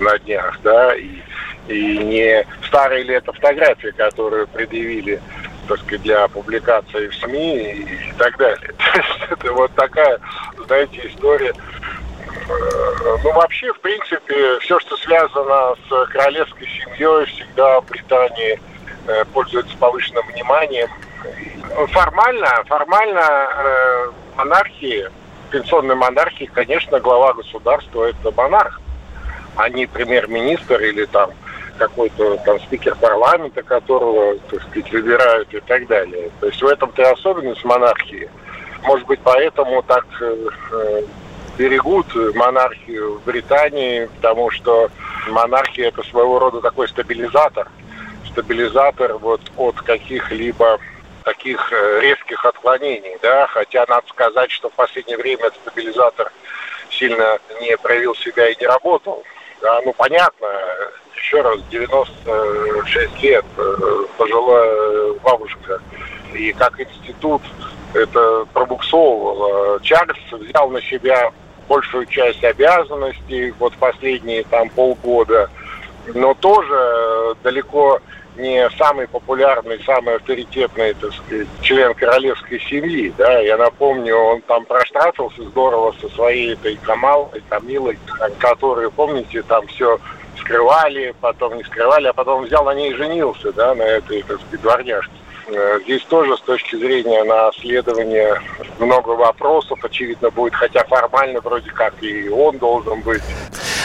на 0.00 0.18
днях, 0.18 0.58
да, 0.64 0.94
и, 0.96 1.08
и 1.68 1.98
не 1.98 2.44
старые 2.66 3.04
ли 3.04 3.14
это 3.14 3.32
фотографии, 3.32 3.92
которые 3.96 4.46
предъявили 4.48 5.22
для 6.02 6.26
публикации 6.26 7.06
в 7.06 7.14
СМИ 7.14 7.72
и 7.72 8.12
так 8.18 8.36
далее. 8.36 8.74
это 9.30 9.52
вот 9.52 9.72
такая, 9.76 10.18
знаете, 10.66 11.00
история. 11.04 11.54
Ну, 12.48 13.32
вообще, 13.32 13.72
в 13.72 13.80
принципе, 13.80 14.58
все, 14.58 14.80
что 14.80 14.96
связано 14.96 15.76
с 15.88 16.06
королевской 16.10 16.66
семьей, 16.66 17.24
всегда 17.26 17.80
в 17.80 17.86
Британии– 17.86 18.60
Э, 18.69 18.69
пользуется 19.32 19.76
повышенным 19.76 20.26
вниманием. 20.26 20.88
Формально, 21.88 22.64
формально 22.66 23.20
э, 23.20 24.10
монархии, 24.36 25.08
пенсионной 25.50 25.94
монархии, 25.94 26.50
конечно, 26.52 27.00
глава 27.00 27.34
государства 27.34 28.04
это 28.04 28.32
монарх, 28.32 28.80
а 29.56 29.68
не 29.68 29.86
премьер-министр 29.86 30.80
или 30.80 31.04
там 31.06 31.30
какой-то 31.78 32.36
там 32.38 32.60
спикер 32.60 32.94
парламента, 32.96 33.62
которого, 33.62 34.36
так 34.50 34.62
сказать, 34.62 34.92
выбирают 34.92 35.52
и 35.54 35.60
так 35.60 35.86
далее. 35.86 36.30
То 36.40 36.46
есть 36.46 36.60
в 36.60 36.66
этом-то 36.66 37.02
и 37.02 37.06
особенность 37.06 37.64
монархии. 37.64 38.28
Может 38.82 39.06
быть, 39.06 39.20
поэтому 39.22 39.82
так 39.82 40.06
э, 40.20 40.46
э 40.72 41.02
берегут 41.58 42.06
монархию 42.34 43.18
в 43.18 43.24
Британии, 43.24 44.08
потому 44.16 44.50
что 44.50 44.88
монархия 45.28 45.88
это 45.88 46.02
своего 46.04 46.38
рода 46.38 46.62
такой 46.62 46.88
стабилизатор– 46.88 47.68
стабилизатор 48.32 49.14
вот 49.14 49.40
от 49.56 49.76
каких-либо 49.76 50.78
таких 51.24 51.72
э, 51.72 52.00
резких 52.00 52.44
отклонений, 52.44 53.16
да, 53.22 53.46
хотя 53.46 53.84
надо 53.88 54.06
сказать, 54.08 54.50
что 54.50 54.70
в 54.70 54.72
последнее 54.72 55.18
время 55.18 55.46
этот 55.46 55.60
стабилизатор 55.60 56.32
сильно 56.90 57.38
не 57.60 57.76
проявил 57.76 58.14
себя 58.14 58.48
и 58.48 58.56
не 58.58 58.66
работал. 58.66 59.22
Да, 59.60 59.80
ну, 59.84 59.92
понятно, 59.92 60.48
еще 61.14 61.42
раз, 61.42 61.60
96 61.70 63.22
лет, 63.22 63.44
э, 63.56 64.04
пожилая 64.16 65.12
бабушка. 65.22 65.80
И 66.32 66.52
как 66.52 66.80
институт 66.80 67.42
это 67.94 68.46
пробуксовывало. 68.52 69.80
Чарльз 69.82 70.18
взял 70.32 70.70
на 70.70 70.80
себя 70.80 71.32
большую 71.68 72.06
часть 72.06 72.42
обязанностей 72.42 73.52
вот 73.58 73.74
последние 73.76 74.44
там 74.44 74.68
полгода, 74.70 75.50
но 76.14 76.34
тоже 76.34 77.36
далеко 77.42 78.00
не 78.40 78.68
самый 78.70 79.06
популярный, 79.06 79.82
самый 79.84 80.16
авторитетный, 80.16 80.94
так 80.94 81.12
сказать, 81.12 81.48
член 81.62 81.94
королевской 81.94 82.60
семьи, 82.60 83.12
да, 83.16 83.40
я 83.40 83.56
напомню, 83.56 84.16
он 84.16 84.40
там 84.42 84.64
проштрафился 84.64 85.42
здорово 85.44 85.94
со 86.00 86.08
своей 86.10 86.54
этой 86.54 86.76
Камалой, 86.76 87.42
Камилой, 87.48 87.98
которые, 88.38 88.90
помните, 88.90 89.42
там 89.42 89.66
все 89.68 89.98
скрывали, 90.38 91.14
потом 91.20 91.56
не 91.56 91.64
скрывали, 91.64 92.08
а 92.08 92.12
потом 92.12 92.44
взял 92.44 92.64
на 92.64 92.74
ней 92.74 92.90
и 92.90 92.94
женился, 92.94 93.52
да, 93.52 93.74
на 93.74 93.82
этой, 93.82 94.22
так 94.22 94.40
сказать, 94.40 94.62
дворняжке. 94.62 95.12
Э, 95.48 95.80
здесь 95.84 96.02
тоже 96.04 96.36
с 96.36 96.40
точки 96.40 96.76
зрения 96.76 97.24
наследования 97.24 98.40
много 98.78 99.10
вопросов, 99.10 99.78
очевидно, 99.82 100.30
будет, 100.30 100.54
хотя 100.54 100.84
формально 100.84 101.40
вроде 101.40 101.70
как 101.70 101.94
и 102.02 102.28
он 102.28 102.58
должен 102.58 103.00
быть. 103.02 103.22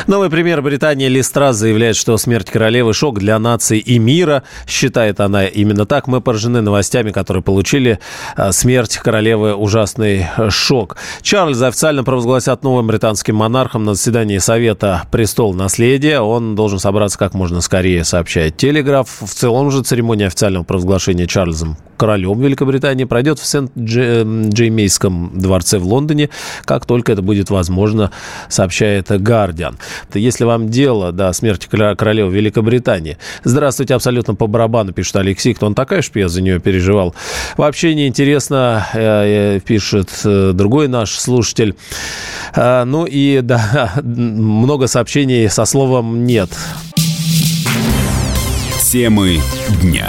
Новый 0.07 0.29
премьер 0.29 0.61
Британии 0.61 1.07
Листрас 1.07 1.55
заявляет, 1.55 1.95
что 1.95 2.15
смерть 2.17 2.51
королевы– 2.51 2.93
шок 2.95 3.17
для 3.17 3.39
нации 3.39 3.79
и 3.79 3.97
мира. 3.97 4.43
Считает 4.67 5.19
она 5.19 5.47
именно 5.47 5.87
так. 5.87 6.05
Мы 6.05 6.21
поражены 6.21 6.61
новостями, 6.61 7.09
которые 7.09 7.41
получили. 7.41 7.97
Э, 8.37 8.51
смерть 8.51 8.97
королевы– 8.97 9.55
ужасный 9.55 10.27
шок. 10.49 10.97
Чарльз 11.23 11.59
официально 11.59 12.03
провозгласят 12.03 12.63
новым 12.63 12.85
британским 12.85 13.35
монархом 13.35 13.83
на 13.83 13.95
заседании 13.95 14.37
Совета 14.37 15.07
«Престол 15.09 15.55
наследия». 15.55 16.19
Он 16.19 16.53
должен 16.53 16.77
собраться 16.77 17.17
как 17.17 17.33
можно 17.33 17.59
скорее, 17.61 18.03
сообщает 18.03 18.57
Телеграф. 18.57 19.09
В 19.21 19.33
целом 19.33 19.71
же 19.71 19.81
церемония 19.81 20.27
официального 20.27 20.63
провозглашения 20.63 21.25
Чарльзом 21.25 21.77
королем 21.95 22.39
Великобритании 22.39 23.05
пройдет 23.05 23.39
в 23.39 23.45
Сент-Джеймейском 23.45 25.31
дворце 25.39 25.77
в 25.77 25.85
Лондоне, 25.85 26.29
как 26.65 26.85
только 26.85 27.11
это 27.11 27.21
будет 27.21 27.49
возможно, 27.49 28.11
сообщает 28.49 29.07
Гардиан. 29.09 29.77
Если 30.13 30.43
вам 30.43 30.69
дело 30.69 31.11
до 31.11 31.31
смерти 31.33 31.67
королевы 31.67 32.33
Великобритании, 32.33 33.17
здравствуйте, 33.43 33.95
абсолютно 33.95 34.35
по 34.35 34.47
барабану, 34.47 34.93
пишет 34.93 35.15
Алексей, 35.15 35.53
кто 35.53 35.65
он 35.65 35.75
такая, 35.75 36.01
что 36.01 36.19
я 36.19 36.27
за 36.27 36.41
нее 36.41 36.59
переживал. 36.59 37.15
Вообще 37.57 37.95
неинтересно, 37.95 38.87
э, 38.93 39.55
э, 39.55 39.59
пишет 39.59 40.09
э, 40.23 40.51
другой 40.53 40.87
наш 40.87 41.11
слушатель. 41.11 41.75
Ну 42.55 43.05
и 43.05 43.41
да, 43.41 43.93
много 44.01 44.87
сообщений 44.87 45.49
со 45.49 45.65
словом 45.65 46.25
«нет». 46.25 46.49
Темы 48.95 49.41
дня. 49.81 50.07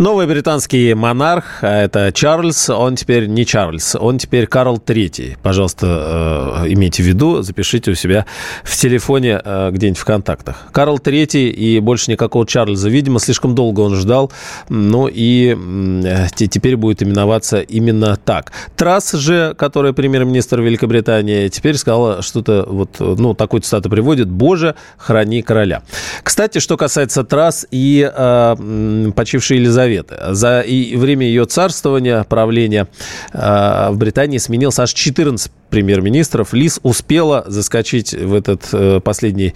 Новый 0.00 0.26
британский 0.26 0.94
монарх, 0.94 1.58
а 1.60 1.82
это 1.82 2.10
Чарльз, 2.10 2.70
он 2.70 2.96
теперь 2.96 3.26
не 3.26 3.44
Чарльз, 3.44 3.94
он 4.00 4.16
теперь 4.16 4.46
Карл 4.46 4.78
III. 4.78 5.36
Пожалуйста, 5.42 6.62
э, 6.64 6.72
имейте 6.72 7.02
в 7.02 7.06
виду, 7.06 7.42
запишите 7.42 7.90
у 7.90 7.94
себя 7.94 8.24
в 8.64 8.74
телефоне 8.78 9.42
э, 9.44 9.70
где-нибудь 9.70 9.98
в 9.98 10.04
контактах. 10.06 10.68
Карл 10.72 10.96
III 10.96 11.50
и 11.50 11.80
больше 11.80 12.10
никакого 12.10 12.46
Чарльза. 12.46 12.88
Видимо, 12.88 13.20
слишком 13.20 13.54
долго 13.54 13.80
он 13.80 13.94
ждал, 13.94 14.32
ну 14.70 15.06
и 15.06 15.54
э, 15.54 16.28
теперь 16.34 16.78
будет 16.78 17.02
именоваться 17.02 17.60
именно 17.60 18.16
так. 18.16 18.52
Трасс 18.76 19.12
же, 19.12 19.54
который 19.58 19.92
премьер-министр 19.92 20.62
Великобритании, 20.62 21.48
теперь 21.48 21.76
сказала 21.76 22.22
что-то, 22.22 22.64
вот, 22.66 22.96
ну, 23.00 23.34
такую 23.34 23.60
цитату 23.60 23.90
приводит, 23.90 24.30
«Боже, 24.30 24.76
храни 24.96 25.42
короля». 25.42 25.82
Кстати, 26.22 26.58
что 26.58 26.78
касается 26.78 27.22
Трасс 27.22 27.66
и 27.70 28.10
э, 28.10 29.10
почившей 29.14 29.58
Елизаветы, 29.58 29.89
Елизаветы. 29.90 30.34
За 30.34 30.60
и 30.60 30.96
время 30.96 31.26
ее 31.26 31.44
царствования, 31.44 32.24
правления 32.24 32.88
э, 33.32 33.88
в 33.90 33.96
Британии 33.96 34.38
сменился 34.38 34.82
аж 34.82 34.92
14 34.92 35.50
премьер-министров. 35.70 36.52
Лис 36.52 36.80
успела 36.82 37.44
заскочить 37.46 38.12
в 38.12 38.34
этот 38.34 38.68
э, 38.72 39.00
последний 39.00 39.54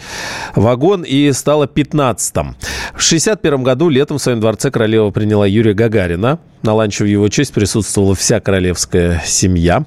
вагон 0.54 1.02
и 1.02 1.32
стала 1.32 1.66
15-м. 1.66 2.56
В 2.94 3.02
61 3.02 3.62
году 3.62 3.88
летом 3.88 4.18
в 4.18 4.22
своем 4.22 4.40
дворце 4.40 4.70
королева 4.70 5.10
приняла 5.10 5.46
Юрия 5.46 5.74
Гагарина. 5.74 6.38
На 6.62 6.72
ланче 6.72 7.04
в 7.04 7.06
его 7.06 7.28
честь 7.28 7.52
присутствовала 7.52 8.14
вся 8.14 8.40
королевская 8.40 9.22
семья. 9.26 9.84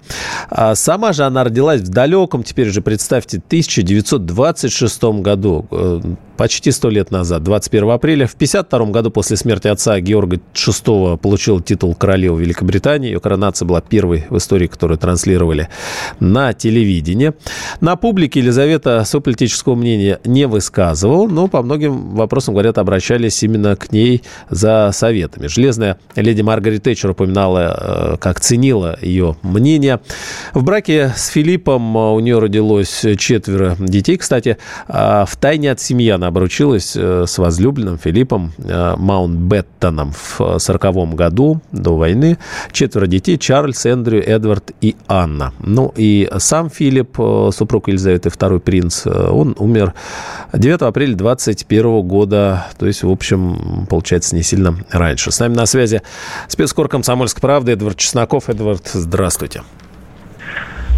А 0.50 0.76
сама 0.76 1.12
же 1.12 1.24
она 1.24 1.44
родилась 1.44 1.82
в 1.82 1.90
далеком, 1.90 2.44
теперь 2.44 2.70
же 2.70 2.84
представьте, 2.84 3.38
1926 3.38 5.04
году, 5.22 5.66
э, 5.72 6.02
почти 6.38 6.70
сто 6.70 6.90
лет 6.90 7.10
назад, 7.10 7.42
21 7.42 7.90
апреля. 7.90 8.28
В 8.28 8.36
52 8.36 8.92
году 8.92 9.10
после 9.10 9.38
смерти 9.38 9.68
отца 9.68 10.00
Георга 10.00 10.40
VI 10.54 11.18
получил 11.18 11.62
титул 11.62 11.96
королевы 11.96 12.42
Великобритании. 12.42 13.08
Ее 13.08 13.20
коронация 13.20 13.66
была 13.66 13.82
первой 13.82 14.26
в 14.30 14.38
истории, 14.38 14.68
которую 14.68 15.00
транслировали 15.00 15.70
на 16.20 16.54
телевидении. 16.54 17.34
На 17.82 17.96
публике 17.96 18.40
Елизавета 18.40 19.04
своего 19.06 19.24
политического 19.24 19.76
мнения 19.76 20.20
не 20.26 20.48
высказывала, 20.48 21.28
но 21.28 21.48
по 21.48 21.62
многим 21.62 22.16
вопросам, 22.16 22.54
говорят, 22.54 22.78
обращались 22.78 23.44
именно 23.44 23.76
к 23.76 23.92
ней 23.92 24.24
за 24.50 24.92
советами. 24.94 25.48
Железная 25.48 25.98
леди 26.16 26.42
Маргарет 26.42 26.84
Тэтчер 26.84 27.12
упоминала, 27.12 28.14
э, 28.14 28.18
как 28.20 28.40
ценила 28.40 28.98
ее 29.02 29.36
мнение. 29.42 30.00
В 30.54 30.64
браке 30.64 31.14
с 31.16 31.28
Филиппом 31.28 31.96
у 31.96 32.20
нее 32.20 32.40
родилось 32.40 33.06
четверо 33.18 33.76
детей. 33.80 34.18
Кстати, 34.18 34.58
а 34.88 35.26
в 35.26 35.36
тайне 35.36 35.72
от 35.72 35.80
семьи 35.80 36.10
она 36.10 36.28
обручилась 36.28 36.94
э, 36.96 37.26
с 37.28 37.38
возлюбленным 37.38 37.98
Филиппом 37.98 38.54
э, 38.58 38.96
Маунтбеттоном 38.98 40.14
в 40.14 40.60
40 40.60 41.16
году 41.16 41.62
до 41.72 41.96
войны. 41.96 42.38
Четверо 42.72 43.08
детей– 43.08 43.38
Чарльз, 43.40 43.86
Эндрю, 43.86 44.22
Эдвард 44.24 44.72
и 44.82 44.96
Анна. 45.08 45.54
Ну 45.60 45.94
и 45.96 46.07
и 46.08 46.30
сам 46.38 46.70
Филипп, 46.70 47.20
э, 47.20 47.50
супруг 47.52 47.90
Елизаветы, 47.90 48.30
второй 48.30 48.62
принц, 48.62 49.06
э, 49.06 49.10
он 49.10 49.56
умер 49.58 49.94
9 50.54 50.82
апреля 50.84 51.16
21 51.16 52.02
года. 52.02 52.68
То 52.80 52.86
есть, 52.86 53.04
в 53.04 53.12
общем, 53.12 53.86
получается, 53.90 54.34
не 54.36 54.42
сильно 54.42 54.76
раньше. 54.90 55.32
С 55.32 55.40
нами 55.40 55.56
на 55.56 55.66
связи 55.66 56.02
спецкор 56.48 56.88
«Комсомольской 56.88 57.42
правды» 57.42 57.74
Эдвард 57.74 57.98
Чесноков. 57.98 58.50
Эдвард, 58.50 58.88
здравствуйте. 58.88 59.64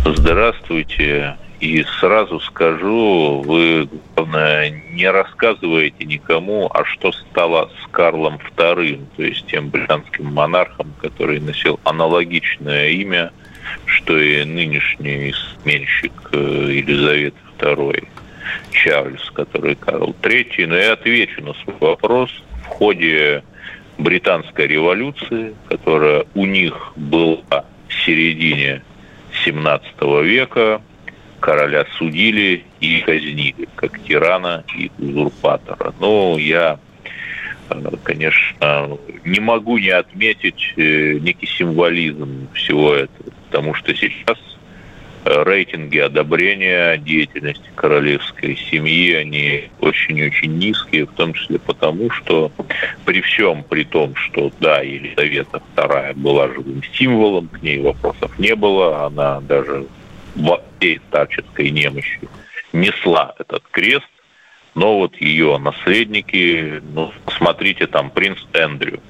Здравствуйте. 0.06 1.38
И 1.60 1.84
сразу 2.00 2.40
скажу, 2.42 3.42
вы, 3.46 3.90
главное, 4.16 4.70
не 4.94 5.10
рассказываете 5.10 6.06
никому, 6.06 6.70
а 6.72 6.86
что 6.86 7.12
стало 7.12 7.70
с 7.84 7.92
Карлом 7.92 8.40
II, 8.58 9.02
то 9.18 9.24
есть 9.24 9.48
тем 9.48 9.70
британским 9.70 10.28
монархом, 10.34 10.94
который 11.02 11.40
носил 11.40 11.80
аналогичное 11.84 12.90
имя– 12.90 13.32
что 13.86 14.18
и 14.18 14.44
нынешний 14.44 15.34
сменщик 15.62 16.12
э, 16.32 16.38
Елизаветы 16.38 17.38
II 17.60 18.08
Чарльз, 18.72 19.30
который 19.32 19.76
Карл 19.76 20.16
III. 20.22 20.68
Но 20.68 20.78
я 20.78 20.94
отвечу 20.94 21.44
на 21.44 21.54
свой 21.54 21.76
вопрос. 21.80 22.32
В 22.64 22.68
ходе 22.68 23.44
британской 23.98 24.68
революции, 24.68 25.54
которая 25.68 26.26
у 26.36 26.46
них 26.46 26.94
была 26.96 27.66
в 27.88 27.94
середине 28.06 28.82
17 29.44 29.86
века, 30.24 30.82
короля 31.40 31.86
судили 31.98 32.64
и 32.80 33.02
казнили, 33.02 33.68
как 33.76 34.00
тирана 34.04 34.64
и 34.78 34.92
узурпатора. 35.00 35.94
Но 36.00 36.38
я, 36.38 36.80
э, 37.70 37.82
конечно, 38.04 38.98
не 39.26 39.40
могу 39.40 39.78
не 39.78 39.90
отметить 39.90 40.74
э, 40.78 41.14
некий 41.20 41.48
символизм 41.48 42.48
всего 42.54 42.94
этого 42.94 43.32
потому 43.50 43.74
что 43.74 43.96
сейчас 43.96 44.38
э, 45.26 45.44
рейтинги 45.44 45.98
одобрения 45.98 46.98
деятельности 46.98 47.68
королевской 47.76 48.56
семьи, 48.56 49.14
они 49.14 49.70
очень-очень 49.80 50.58
низкие, 50.58 51.06
в 51.06 51.14
том 51.14 51.34
числе 51.34 51.58
потому, 51.58 52.12
что 52.12 52.52
при 53.06 53.22
всем 53.22 53.64
при 53.64 53.84
том, 53.84 54.16
что, 54.16 54.52
да, 54.60 54.82
Елизавета 54.82 55.62
II 55.76 56.14
была 56.14 56.48
живым 56.50 56.84
символом, 56.94 57.48
к 57.48 57.62
ней 57.64 57.80
вопросов 57.80 58.38
не 58.38 58.56
было, 58.56 59.08
она 59.08 59.42
даже 59.42 59.88
во 60.36 60.62
всей 60.78 61.02
старческой 61.10 61.72
немощи 61.72 62.20
несла 62.72 63.34
этот 63.40 63.64
крест, 63.72 64.06
но 64.76 65.00
вот 65.00 65.16
ее 65.20 65.58
наследники, 65.58 66.84
ну, 66.94 67.12
смотрите, 67.36 67.88
там 67.88 68.12
принц 68.12 68.38
Эндрю, 68.54 69.02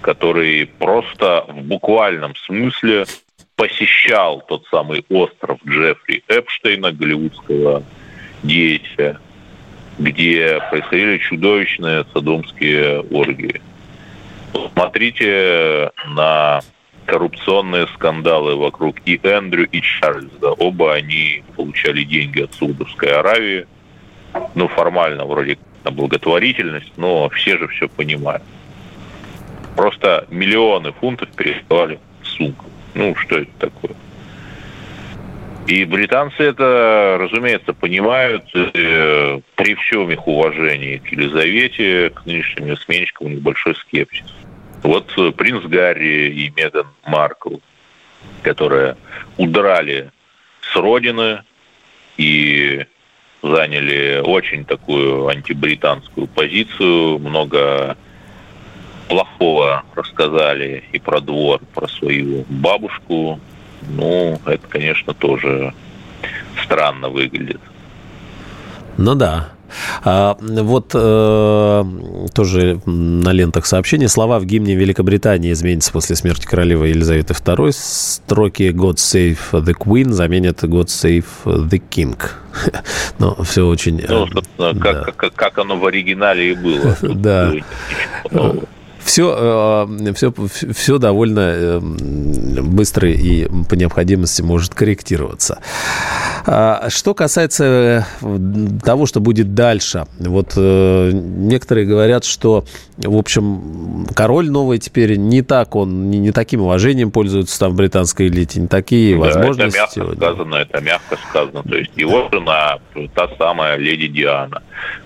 который 0.00 0.66
просто 0.66 1.46
в 1.48 1.62
буквальном 1.62 2.34
смысле 2.36 3.06
посещал 3.56 4.42
тот 4.46 4.64
самый 4.70 5.04
остров 5.08 5.58
Джеффри 5.66 6.24
Эпштейна, 6.28 6.92
голливудского 6.92 7.82
деятеля, 8.42 9.18
где 9.98 10.60
происходили 10.70 11.18
чудовищные 11.18 12.04
садомские 12.12 13.00
оргии. 13.00 13.60
Смотрите 14.72 15.90
на 16.08 16.60
коррупционные 17.06 17.86
скандалы 17.88 18.56
вокруг 18.56 18.96
и 19.04 19.20
Эндрю, 19.22 19.68
и 19.70 19.80
Чарльза. 19.80 20.52
Оба 20.52 20.94
они 20.94 21.42
получали 21.56 22.02
деньги 22.02 22.42
от 22.42 22.54
Саудовской 22.54 23.10
Аравии. 23.10 23.66
Ну, 24.54 24.68
формально 24.68 25.24
вроде 25.26 25.58
на 25.84 25.90
благотворительность, 25.90 26.92
но 26.96 27.28
все 27.28 27.58
же 27.58 27.68
все 27.68 27.88
понимают. 27.88 28.42
Просто 29.76 30.26
миллионы 30.30 30.92
фунтов 30.92 31.28
пересылали 31.36 31.98
в 32.22 32.26
сумку. 32.26 32.64
Ну, 32.94 33.14
что 33.16 33.38
это 33.38 33.50
такое? 33.58 33.92
И 35.66 35.84
британцы 35.84 36.42
это, 36.42 37.16
разумеется, 37.18 37.72
понимают. 37.72 38.44
Э, 38.54 39.40
при 39.56 39.74
всем 39.76 40.10
их 40.10 40.26
уважении 40.28 40.98
к 40.98 41.08
Елизавете, 41.08 42.10
к 42.10 42.26
нынешним 42.26 42.76
сменщикам 42.76 43.26
у 43.28 43.30
них 43.30 43.40
большой 43.40 43.74
скепсис. 43.76 44.26
Вот 44.82 45.12
э, 45.16 45.32
принц 45.32 45.64
Гарри 45.64 46.30
и 46.30 46.52
Меган 46.54 46.86
Маркл, 47.06 47.56
которые 48.42 48.96
удрали 49.38 50.10
с 50.60 50.76
родины 50.76 51.42
и 52.18 52.84
заняли 53.42 54.20
очень 54.22 54.66
такую 54.66 55.28
антибританскую 55.28 56.26
позицию, 56.26 57.18
много 57.18 57.96
плохого 59.08 59.82
рассказали 59.94 60.84
и 60.92 60.98
про 60.98 61.20
двор, 61.20 61.60
про 61.74 61.88
свою 61.88 62.44
бабушку. 62.48 63.40
Ну, 63.88 64.40
это, 64.46 64.66
конечно, 64.68 65.14
тоже 65.14 65.74
странно 66.64 67.08
выглядит. 67.08 67.60
Ну 68.96 69.14
да. 69.14 69.50
А, 70.04 70.36
вот 70.40 70.92
э, 70.94 71.84
тоже 72.32 72.80
на 72.86 73.32
лентах 73.32 73.66
сообщения. 73.66 74.08
Слова 74.08 74.38
в 74.38 74.44
гимне 74.44 74.76
Великобритании 74.76 75.52
изменятся 75.52 75.92
после 75.92 76.14
смерти 76.14 76.46
королевы 76.46 76.88
Елизаветы 76.88 77.34
II. 77.34 77.72
Строки 77.72 78.70
«God 78.70 78.96
save 78.96 79.38
the 79.52 79.74
Queen» 79.74 80.10
заменят 80.10 80.62
«God 80.62 80.86
save 80.86 81.24
the 81.44 81.82
King». 81.90 82.16
Ну, 83.18 83.34
все 83.42 83.66
очень... 83.66 84.04
Ну, 84.08 84.26
э, 84.26 84.74
как, 84.74 84.82
да. 84.82 85.12
как, 85.12 85.34
как 85.34 85.58
оно 85.58 85.76
в 85.76 85.86
оригинале 85.86 86.52
и 86.52 86.54
было. 86.54 86.96
Да 87.14 87.52
все, 89.04 89.88
все, 90.14 90.32
все 90.72 90.98
довольно 90.98 91.40
эм, 91.40 91.96
быстро 92.74 93.08
и 93.10 93.46
по 93.68 93.74
необходимости 93.74 94.42
может 94.42 94.74
корректироваться. 94.74 95.60
А, 96.46 96.88
что 96.90 97.14
касается 97.14 98.06
э, 98.20 98.28
того, 98.84 99.06
что 99.06 99.20
будет 99.20 99.54
дальше, 99.54 100.06
вот 100.18 100.52
э, 100.56 101.10
некоторые 101.12 101.86
говорят, 101.86 102.24
что, 102.24 102.64
в 102.98 103.16
общем, 103.16 104.06
король 104.14 104.50
новый 104.50 104.78
теперь 104.78 105.16
не 105.16 105.42
так, 105.42 105.74
он 105.74 106.10
не, 106.10 106.18
не 106.18 106.32
таким 106.32 106.62
уважением 106.62 107.10
пользуется 107.10 107.58
там 107.58 107.72
в 107.72 107.76
британской 107.76 108.28
элите, 108.28 108.60
не 108.60 108.68
такие 108.68 109.14
да, 109.14 109.20
возможности. 109.20 109.78
Это 109.78 110.00
мягко 110.00 110.16
сказано, 110.16 110.54
это 110.56 110.80
мягко 110.80 111.18
сказано. 111.28 111.62
То 111.62 111.76
есть 111.76 111.92
его 111.96 112.28
жена, 112.30 112.78
та 113.14 113.28
самая 113.38 113.76
леди 113.76 114.08
Диана, 114.08 114.62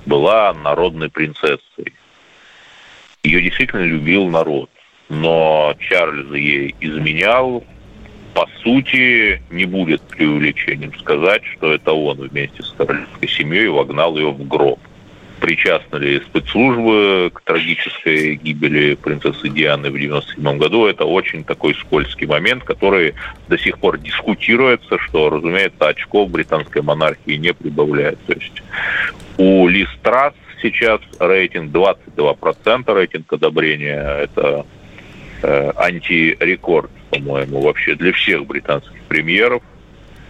была 0.07 0.53
народной 0.55 1.09
принцессой 1.09 1.95
ее 3.23 3.43
действительно 3.43 3.83
любил 3.83 4.29
народ. 4.29 4.71
Но 5.09 5.75
Чарльз 5.79 6.35
ей 6.35 6.75
изменял. 6.81 7.65
По 8.35 8.47
сути, 8.63 9.43
не 9.51 9.65
будет 9.65 10.01
преувеличением 10.03 10.97
сказать, 10.99 11.43
что 11.57 11.73
это 11.73 11.93
он 11.93 12.19
вместе 12.19 12.63
с 12.63 12.73
королевской 12.77 13.29
семьей 13.29 13.69
вогнал 13.69 14.17
ее 14.17 14.31
в 14.31 14.47
гроб. 14.47 14.79
Причастны 15.41 15.97
ли 15.99 16.21
спецслужбы 16.21 17.31
к 17.33 17.43
трагической 17.43 18.35
гибели 18.37 18.95
принцессы 18.95 19.49
Дианы 19.49 19.91
в 19.91 19.95
1997 19.95 20.59
году, 20.59 20.87
это 20.87 21.05
очень 21.05 21.45
такой 21.45 21.75
скользкий 21.75 22.27
момент, 22.27 22.65
который 22.65 23.15
до 23.49 23.57
сих 23.57 23.79
пор 23.79 23.99
дискутируется, 23.99 24.99
что, 24.99 25.31
разумеется, 25.31 25.89
очков 25.89 26.31
британской 26.31 26.83
монархии 26.83 27.37
не 27.37 27.55
прибавляет. 27.55 28.19
То 28.27 28.35
есть 28.35 28.63
у 29.37 29.69
Лиз 29.69 29.89
Трасс 30.03 30.35
сейчас 30.61 31.01
рейтинг 31.19 31.73
22% 31.73 32.95
рейтинг 32.95 33.33
одобрения. 33.33 34.01
Это 34.23 34.67
э, 35.43 35.73
антирекорд, 35.77 36.91
по-моему, 37.11 37.61
вообще 37.61 37.95
для 37.95 38.13
всех 38.13 38.47
британских 38.47 39.01
премьеров. 39.09 39.63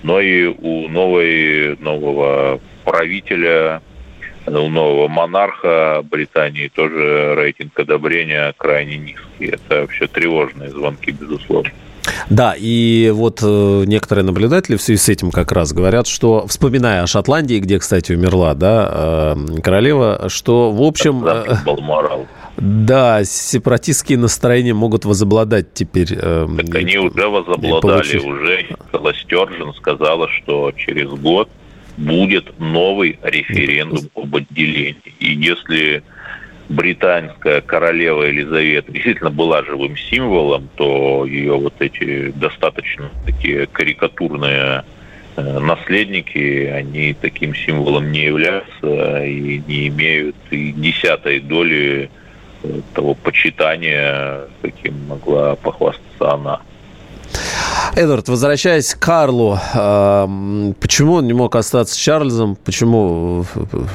Но 0.02 0.20
и 0.20 0.46
у 0.46 0.88
новой, 0.88 1.76
нового 1.78 2.60
правителя, 2.84 3.82
у 4.46 4.68
нового 4.68 5.08
монарха 5.08 6.02
Британии 6.08 6.68
тоже 6.68 7.34
рейтинг 7.34 7.78
одобрения 7.78 8.54
крайне 8.56 8.96
низкий. 8.96 9.46
Это 9.46 9.86
все 9.88 10.06
тревожные 10.06 10.70
звонки, 10.70 11.10
безусловно. 11.10 11.70
Да, 12.30 12.54
и 12.56 13.10
вот 13.14 13.40
э, 13.42 13.84
некоторые 13.86 14.24
наблюдатели 14.24 14.76
в 14.76 14.82
связи 14.82 14.98
с 14.98 15.08
этим 15.08 15.30
как 15.30 15.52
раз 15.52 15.72
говорят, 15.72 16.06
что, 16.06 16.46
вспоминая 16.46 17.02
о 17.02 17.06
Шотландии, 17.06 17.58
где, 17.58 17.78
кстати, 17.78 18.12
умерла, 18.12 18.54
да, 18.54 19.34
э, 19.36 19.60
королева, 19.62 20.28
что, 20.28 20.70
в 20.70 20.82
общем... 20.82 21.24
Э, 21.26 21.44
да, 22.56 23.22
сепаратистские 23.24 24.18
настроения 24.18 24.74
могут 24.74 25.04
возобладать 25.04 25.74
теперь. 25.74 26.08
Э, 26.10 26.48
так 26.56 26.74
они 26.74 26.98
уже 26.98 27.28
возобладали, 27.28 28.18
уже 28.18 28.66
Никола 28.68 29.14
Стерджин 29.14 29.72
сказала, 29.74 30.28
что 30.28 30.72
через 30.76 31.08
год 31.08 31.48
будет 31.96 32.58
новый 32.58 33.18
референдум 33.22 34.08
об 34.14 34.34
отделении. 34.34 34.96
И 35.20 35.34
если 35.34 36.02
британская 36.68 37.60
королева 37.60 38.24
Елизавета 38.24 38.92
действительно 38.92 39.30
была 39.30 39.62
живым 39.64 39.96
символом, 39.96 40.68
то 40.76 41.24
ее 41.24 41.56
вот 41.56 41.74
эти 41.80 42.30
достаточно 42.32 43.10
такие 43.24 43.66
карикатурные 43.66 44.84
э, 45.36 45.58
наследники, 45.58 46.66
они 46.66 47.14
таким 47.14 47.54
символом 47.54 48.12
не 48.12 48.24
являются 48.24 49.24
и 49.24 49.62
не 49.66 49.88
имеют 49.88 50.36
и 50.50 50.72
десятой 50.72 51.40
доли 51.40 52.10
э, 52.62 52.80
того 52.94 53.14
почитания, 53.14 54.40
каким 54.60 55.06
могла 55.06 55.56
похвастаться 55.56 56.32
она. 56.32 56.60
Эдвард, 57.98 58.28
возвращаясь 58.28 58.94
к 58.94 59.00
Карлу, 59.00 59.58
почему 60.80 61.14
он 61.14 61.26
не 61.26 61.32
мог 61.32 61.56
остаться 61.56 61.98
Чарльзом? 61.98 62.56
Почему 62.56 63.44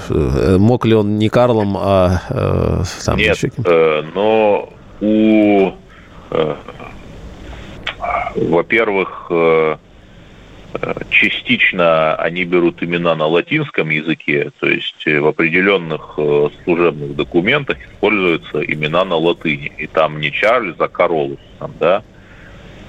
э, 0.09 0.57
мог 0.59 0.85
ли 0.85 0.93
он 0.93 1.17
не 1.17 1.29
Карлом, 1.29 1.77
а 1.77 2.21
э, 2.29 2.83
там 3.05 3.17
Нет, 3.17 3.37
еще 3.37 3.49
э, 3.63 4.03
но 4.13 4.69
у, 4.99 5.71
во-первых, 8.35 9.31
частично 11.09 12.15
они 12.15 12.43
берут 12.43 12.83
имена 12.83 13.15
на 13.15 13.27
латинском 13.27 13.89
языке, 13.89 14.51
то 14.59 14.67
есть 14.67 15.05
в 15.05 15.27
определенных 15.27 16.19
служебных 16.63 17.15
документах 17.15 17.77
используются 17.79 18.61
имена 18.61 19.05
на 19.05 19.15
латыни. 19.15 19.71
И 19.77 19.87
там 19.87 20.19
не 20.19 20.31
Чарльз, 20.31 20.75
а 20.79 20.87
Королус, 20.87 21.39
да, 21.79 22.03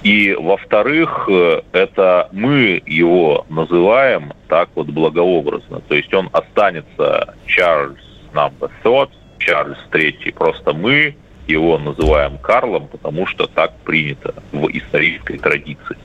и, 0.05 0.35
во-вторых, 0.35 1.27
э, 1.31 1.63
это 1.73 2.29
мы 2.31 2.83
его 2.85 3.47
называем 3.49 4.35
так 4.49 4.69
вот 4.75 4.89
благообразно. 4.89 5.81
То 5.81 5.95
есть 5.95 6.13
он 6.13 6.29
останется 6.31 7.35
Чарльз 7.47 7.99
number 8.35 8.71
third, 8.85 9.09
Чарльз 9.39 9.79
третий. 9.91 10.31
Просто 10.31 10.75
мы 10.75 11.17
его 11.47 11.79
называем 11.79 12.37
Карлом, 12.37 12.89
потому 12.89 13.27
что 13.27 13.47
так 13.47 13.75
принято 13.79 14.35
в 14.53 14.69
исторической 14.69 15.39
традиции. 15.39 15.97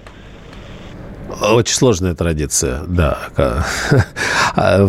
Очень 1.51 1.75
сложная 1.75 2.15
традиция, 2.15 2.83
да. 2.87 3.19
А, 4.55 4.87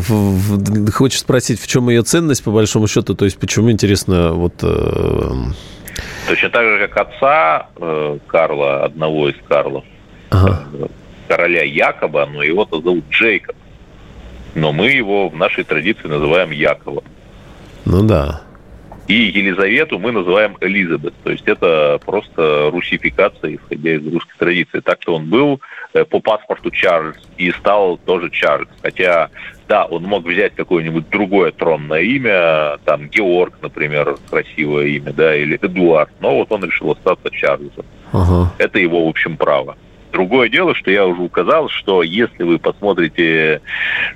хочешь 0.94 1.20
спросить, 1.20 1.60
в 1.60 1.66
чем 1.66 1.90
ее 1.90 2.02
ценность, 2.02 2.42
по 2.42 2.50
большому 2.50 2.88
счету? 2.88 3.14
То 3.14 3.26
есть, 3.26 3.38
почему, 3.38 3.70
интересно, 3.70 4.32
вот 4.32 4.54
э, 4.62 5.32
Точно 6.30 6.48
так 6.48 6.64
же, 6.64 6.86
как 6.86 7.08
отца 7.08 7.66
э, 7.74 8.18
Карла, 8.28 8.84
одного 8.84 9.30
из 9.30 9.34
Карлов, 9.48 9.82
ага. 10.30 10.62
Э, 10.74 10.86
короля 11.26 11.64
Якоба, 11.64 12.24
но 12.32 12.44
его-то 12.44 12.80
зовут 12.80 13.04
Джейкоб. 13.10 13.56
Но 14.54 14.70
мы 14.70 14.90
его 14.90 15.28
в 15.28 15.34
нашей 15.34 15.64
традиции 15.64 16.06
называем 16.06 16.52
Яковом. 16.52 17.02
Ну 17.84 18.06
да. 18.06 18.42
И 19.08 19.14
Елизавету 19.14 19.98
мы 19.98 20.12
называем 20.12 20.56
Элизабет. 20.60 21.14
То 21.24 21.32
есть 21.32 21.48
это 21.48 21.98
просто 22.06 22.70
русификация, 22.72 23.56
исходя 23.56 23.94
из 23.94 24.06
русской 24.06 24.38
традиции. 24.38 24.78
Так-то 24.78 25.16
он 25.16 25.28
был 25.28 25.60
э, 25.94 26.04
по 26.04 26.20
паспорту 26.20 26.70
Чарльз 26.70 27.16
и 27.38 27.50
стал 27.50 27.96
тоже 27.96 28.30
Чарльз. 28.30 28.68
Хотя 28.82 29.30
да, 29.70 29.84
он 29.84 30.02
мог 30.02 30.26
взять 30.26 30.56
какое-нибудь 30.56 31.08
другое 31.10 31.52
тронное 31.52 32.00
имя, 32.00 32.78
там 32.84 33.06
Георг, 33.06 33.54
например, 33.62 34.16
красивое 34.28 34.86
имя, 34.86 35.12
да, 35.12 35.36
или 35.36 35.56
Эдуард, 35.62 36.10
но 36.18 36.34
вот 36.34 36.50
он 36.50 36.64
решил 36.64 36.90
остаться 36.90 37.30
Чарльзом. 37.30 37.84
Ага. 38.10 38.52
Это 38.58 38.80
его, 38.80 39.06
в 39.06 39.08
общем, 39.08 39.36
право. 39.36 39.76
Другое 40.10 40.48
дело, 40.48 40.74
что 40.74 40.90
я 40.90 41.06
уже 41.06 41.22
указал, 41.22 41.68
что 41.68 42.02
если 42.02 42.42
вы 42.42 42.58
посмотрите, 42.58 43.60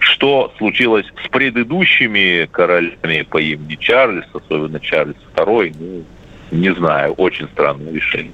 что 0.01 0.53
случилось 0.59 1.07
с 1.25 1.29
предыдущими 1.29 2.49
королями 2.51 3.23
по 3.23 3.39
имени 3.41 3.77
Чарльз, 3.77 4.27
особенно 4.35 4.81
Чарльз 4.81 5.15
II, 5.37 5.77
ну, 5.79 6.05
не 6.51 6.75
знаю, 6.75 7.13
очень 7.13 7.47
странное 7.47 7.93
решение. 7.93 8.33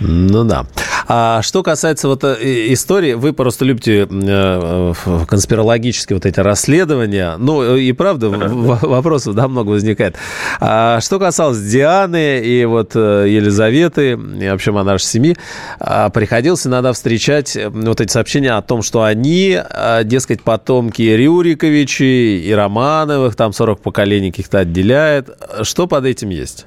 Ну 0.00 0.44
да. 0.44 0.66
А 1.08 1.40
что 1.42 1.62
касается 1.62 2.08
вот 2.08 2.24
э, 2.24 2.72
истории, 2.72 3.14
вы 3.14 3.32
просто 3.32 3.64
любите 3.64 4.08
э, 4.10 4.92
конспирологические 5.28 6.16
вот 6.16 6.26
эти 6.26 6.40
расследования. 6.40 7.36
Ну 7.38 7.76
и 7.76 7.92
правда, 7.92 8.28
вопросов 8.28 9.34
да, 9.34 9.46
много 9.46 9.70
возникает. 9.70 10.16
А 10.60 11.00
что 11.00 11.18
касалось 11.18 11.60
Дианы 11.60 12.40
и 12.40 12.64
вот 12.64 12.92
э, 12.94 13.26
Елизаветы, 13.28 14.12
и 14.12 14.48
вообще 14.48 14.72
монаршей 14.72 15.08
семьи, 15.08 15.36
а, 15.78 16.10
приходилось 16.10 16.66
иногда 16.66 16.92
встречать 16.92 17.56
вот 17.70 18.00
эти 18.00 18.10
сообщения 18.10 18.52
о 18.52 18.62
том, 18.62 18.82
что 18.82 19.04
они, 19.04 19.60
дескать, 20.04 20.42
потомки 20.42 21.02
Рюриковичей 21.02 22.40
и 22.40 22.52
Романовых, 22.52 23.36
там 23.36 23.52
40 23.52 23.80
поколений 23.80 24.30
каких-то 24.30 24.60
отделяет. 24.60 25.30
Что 25.62 25.86
под 25.86 26.04
этим 26.04 26.30
есть? 26.30 26.66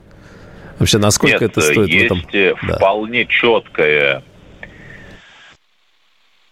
Вообще, 0.79 0.97
насколько 0.97 1.43
Нет, 1.43 1.51
это 1.51 1.61
стоит 1.61 1.89
есть 1.89 2.09
в 2.09 2.33
этом? 2.33 2.77
вполне 2.77 3.25
да. 3.25 3.29
четкая 3.29 4.23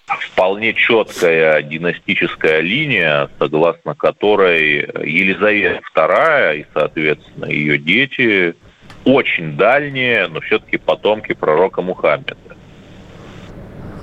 вполне 0.07 0.73
четкая 0.73 1.61
династическая 1.61 2.61
линия, 2.61 3.29
согласно 3.39 3.93
которой 3.93 4.89
Елизавета 5.03 5.81
II 5.95 6.59
и, 6.59 6.65
соответственно, 6.73 7.45
ее 7.45 7.77
дети 7.77 8.55
очень 9.03 9.57
дальние, 9.57 10.27
но 10.27 10.39
все-таки 10.41 10.77
потомки 10.77 11.33
пророка 11.33 11.81
Мухаммеда. 11.81 12.37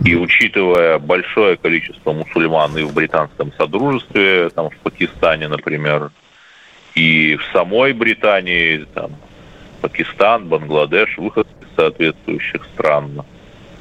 И 0.05 0.15
учитывая 0.15 0.99
большое 0.99 1.57
количество 1.57 2.13
мусульман 2.13 2.77
и 2.77 2.83
в 2.83 2.93
британском 2.93 3.53
содружестве, 3.53 4.51
там 4.51 4.69
в 4.69 4.77
Пакистане, 4.79 5.49
например, 5.49 6.11
и 6.95 7.37
в 7.37 7.45
самой 7.53 7.95
Британии, 7.95 8.87
там, 8.93 9.13
Пакистан, 9.85 10.49
Бангладеш, 10.49 11.19
выход 11.19 11.47
из 11.61 11.77
соответствующих 11.77 12.65
стран, 12.73 13.23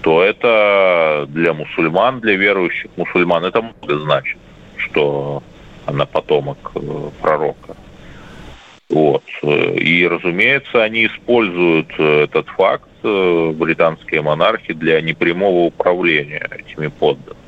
то 0.02 0.22
это 0.22 1.26
для 1.30 1.54
мусульман, 1.54 2.20
для 2.20 2.36
верующих 2.36 2.92
мусульман, 2.98 3.46
это 3.46 3.62
много 3.62 4.00
значит, 4.00 4.38
что 4.76 5.42
она 5.86 6.06
потомок 6.06 6.58
э, 6.76 7.10
пророка. 7.22 7.78
Вот. 8.90 9.24
И, 9.44 10.06
разумеется, 10.06 10.84
они 10.84 11.06
используют 11.06 11.94
э, 11.98 12.24
этот 12.26 12.50
факт, 12.50 12.90
э, 13.04 13.54
британские 13.56 14.24
монархи, 14.24 14.74
для 14.74 15.00
непрямого 15.00 15.68
управления 15.68 16.50
этими 16.52 16.88
подданными. 16.88 17.40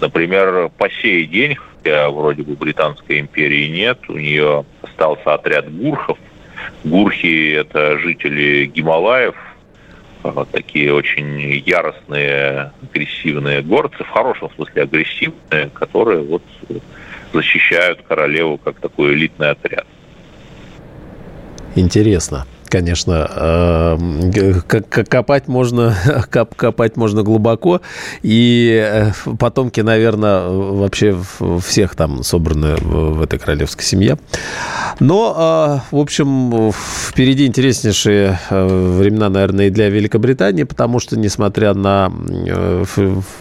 Например, 0.00 0.70
по 0.78 0.88
сей 0.88 1.26
день, 1.26 1.56
хотя 1.56 2.08
вроде 2.08 2.42
бы 2.42 2.54
Британской 2.54 3.20
империи 3.20 3.68
нет, 3.68 3.98
у 4.08 4.14
нее 4.14 4.64
остался 4.80 5.34
отряд 5.34 5.70
гурхов, 5.70 6.16
Гурхи– 6.84 7.50
это 7.52 7.98
жители 7.98 8.66
Гималаев, 8.66 9.34
а, 10.22 10.44
такие 10.50 10.92
очень 10.92 11.40
яростные, 11.66 12.72
агрессивные 12.82 13.62
горцы, 13.62 14.02
в 14.02 14.08
хорошем 14.08 14.50
смысле 14.54 14.82
агрессивные, 14.82 15.70
которые 15.74 16.22
вот 16.22 16.42
защищают 17.32 18.02
королеву 18.02 18.58
как 18.58 18.80
такой 18.80 19.14
элитный 19.14 19.50
отряд. 19.50 19.86
Интересно 21.74 22.46
конечно, 22.68 23.28
э, 23.34 24.60
копать 24.90 25.48
можно, 25.48 25.94
копать 26.30 26.96
можно 26.96 27.22
глубоко. 27.22 27.80
И 28.22 28.80
э, 28.84 29.12
потомки, 29.38 29.80
наверное, 29.80 30.48
вообще 30.48 31.16
всех 31.64 31.94
там 31.94 32.22
собраны 32.22 32.76
в 32.76 33.22
этой 33.22 33.38
королевской 33.38 33.84
семье. 33.84 34.18
Но, 35.00 35.80
э, 35.90 35.94
в 35.94 35.98
общем, 35.98 36.72
впереди 36.72 37.46
интереснейшие 37.46 38.38
времена, 38.50 39.28
наверное, 39.28 39.68
и 39.68 39.70
для 39.70 39.88
Великобритании, 39.88 40.64
потому 40.64 41.00
что, 41.00 41.18
несмотря 41.18 41.74
на 41.74 42.12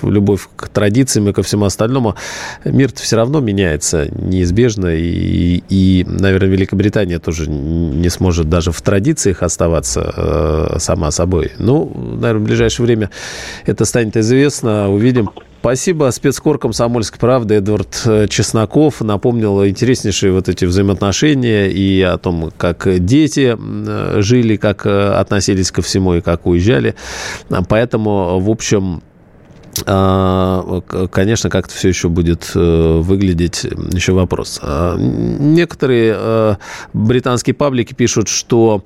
любовь 0.01 0.47
к 0.55 0.67
традициям 0.69 1.29
и 1.29 1.33
ко 1.33 1.43
всему 1.43 1.65
остальному, 1.65 2.15
мир 2.63 2.91
все 2.93 3.15
равно 3.15 3.39
меняется 3.39 4.07
неизбежно. 4.11 4.95
И, 4.95 5.63
и, 5.69 6.05
наверное, 6.07 6.49
Великобритания 6.49 7.19
тоже 7.19 7.49
не 7.49 8.09
сможет 8.09 8.49
даже 8.49 8.71
в 8.71 8.81
традиции 8.81 9.14
традициях 9.15 9.43
оставаться 9.43 10.13
э, 10.15 10.79
сама 10.79 11.11
собой. 11.11 11.51
Ну, 11.57 11.91
наверное, 12.19 12.41
в 12.41 12.43
ближайшее 12.43 12.85
время 12.85 13.09
это 13.65 13.85
станет 13.85 14.17
известно, 14.17 14.91
увидим. 14.91 15.29
Спасибо. 15.61 16.11
Спецкор 16.11 16.59
«Комсомольской 16.59 17.19
правды» 17.19 17.55
Эдвард 17.55 18.03
э, 18.05 18.27
Чесноков 18.27 19.01
напомнил 19.01 19.65
интереснейшие 19.65 20.31
вот 20.31 20.47
эти 20.47 20.65
взаимоотношения 20.65 21.67
и 21.67 22.01
о 22.01 22.17
том, 22.17 22.51
как 22.55 22.87
дети 23.03 23.57
э, 23.57 24.21
жили, 24.21 24.57
как 24.57 24.85
э, 24.85 25.13
относились 25.13 25.71
ко 25.71 25.81
всему 25.81 26.15
и 26.15 26.21
как 26.21 26.45
уезжали. 26.45 26.93
Поэтому, 27.67 28.39
в 28.39 28.49
общем, 28.49 29.01
конечно, 29.83 31.49
как-то 31.49 31.73
все 31.73 31.89
еще 31.89 32.07
будет 32.07 32.51
э, 32.55 32.99
выглядеть, 33.01 33.65
еще 33.91 34.13
вопрос. 34.13 34.59
А, 34.61 34.95
некоторые 34.97 36.15
э, 36.17 36.55
британские 36.93 37.53
паблики 37.53 37.93
пишут, 37.93 38.29
что, 38.29 38.85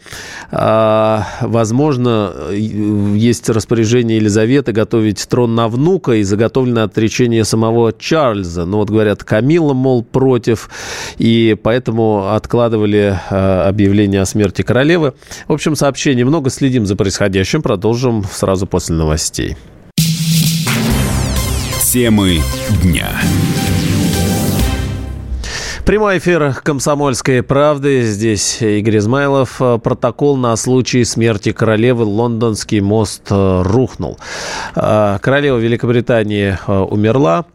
а, 0.52 1.28
возможно, 1.42 2.34
есть 2.52 3.50
распоряжение 3.50 4.18
Елизаветы 4.18 4.72
готовить 4.72 5.28
трон 5.30 5.54
на 5.54 5.68
внука 5.68 6.14
и 6.14 6.24
заготовлено 6.24 6.84
отречение 6.84 7.46
самого 7.46 7.94
Чарльза. 7.94 8.66
Ну, 8.66 8.78
вот 8.78 8.90
говорят, 8.90 9.24
Камила, 9.24 9.74
мол, 9.74 10.04
против, 10.04 10.70
и 11.20 11.56
поэтому 11.62 12.34
откладывали 12.34 13.20
объявление 13.30 14.22
о 14.22 14.26
смерти 14.26 14.64
королевы. 14.64 15.14
В 15.48 15.54
общем, 15.54 15.76
сообщений 15.76 16.24
много, 16.24 16.50
следим 16.50 16.86
за 16.86 16.96
происходящим, 16.96 17.62
продолжим 17.62 18.24
сразу 18.32 18.66
после 18.66 18.96
новостей. 18.96 19.56
Темы 21.92 22.38
дня. 22.84 23.08
Прямой 25.88 26.20
эфир 26.20 26.54
«Комсомольской 26.62 27.42
правды». 27.42 28.04
Здесь 28.04 28.62
Игорь 28.62 29.00
Измайлов. 29.00 29.58
Протокол 29.58 30.38
на 30.38 30.56
случай 30.56 31.04
смерти 31.04 31.52
королевы. 31.52 32.04
Лондонский 32.04 32.80
мост 32.80 33.24
э, 33.32 33.62
рухнул. 33.64 34.20
Э, 34.76 35.18
королева 35.20 35.58
Великобритании 35.58 36.60
э, 36.68 36.72
умерла. 36.72 37.46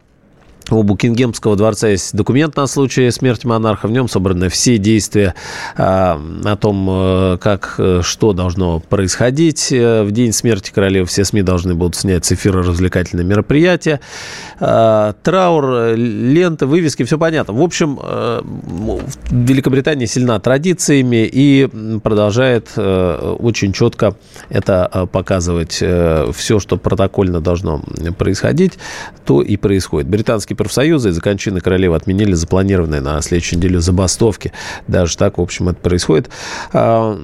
У 0.71 0.81
Букингемского 0.81 1.55
дворца 1.55 1.89
есть 1.89 2.15
документ 2.15 2.55
на 2.55 2.65
случай 2.65 3.11
смерти 3.11 3.45
монарха. 3.45 3.87
В 3.87 3.91
нем 3.91 4.09
собраны 4.09 4.49
все 4.49 4.79
действия 4.79 5.35
а, 5.77 6.19
о 6.43 6.55
том, 6.55 6.87
э, 6.89 7.37
как, 7.39 7.75
э, 7.77 8.01
что 8.03 8.33
должно 8.33 8.79
происходить. 8.79 9.71
Э, 9.71 10.01
в 10.03 10.11
день 10.11 10.33
смерти 10.33 10.71
королевы 10.73 11.05
все 11.05 11.23
СМИ 11.23 11.43
должны 11.43 11.75
будут 11.75 11.95
снять 11.95 12.25
с 12.25 12.31
эфира 12.31 12.63
развлекательные 12.63 13.25
мероприятия. 13.25 13.99
А, 14.59 15.13
траур, 15.21 15.93
ленты, 15.95 16.65
вывески, 16.65 17.03
все 17.03 17.19
понятно. 17.19 17.53
В 17.53 17.61
общем, 17.61 17.99
Великобритания 19.29 20.07
сильна 20.07 20.39
традициями 20.39 21.29
и 21.31 21.67
продолжает 22.03 22.71
очень 22.77 23.73
четко 23.73 24.15
это 24.49 25.07
показывать. 25.11 25.73
Все, 25.73 26.59
что 26.59 26.77
протокольно 26.77 27.41
должно 27.41 27.83
происходить, 28.17 28.73
то 29.25 29.41
и 29.41 29.57
происходит. 29.57 30.09
Британский 30.09 30.54
Британские 30.55 30.65
профсоюзы 30.65 31.09
из-за 31.09 31.21
кончины 31.21 31.59
королевы 31.59 31.95
отменили 31.95 32.33
запланированные 32.33 33.01
на 33.01 33.21
следующую 33.21 33.59
неделю 33.59 33.79
забастовки. 33.79 34.51
Даже 34.87 35.17
так, 35.17 35.37
в 35.37 35.41
общем, 35.41 35.69
это 35.69 35.79
происходит. 35.79 36.29
А, 36.71 37.17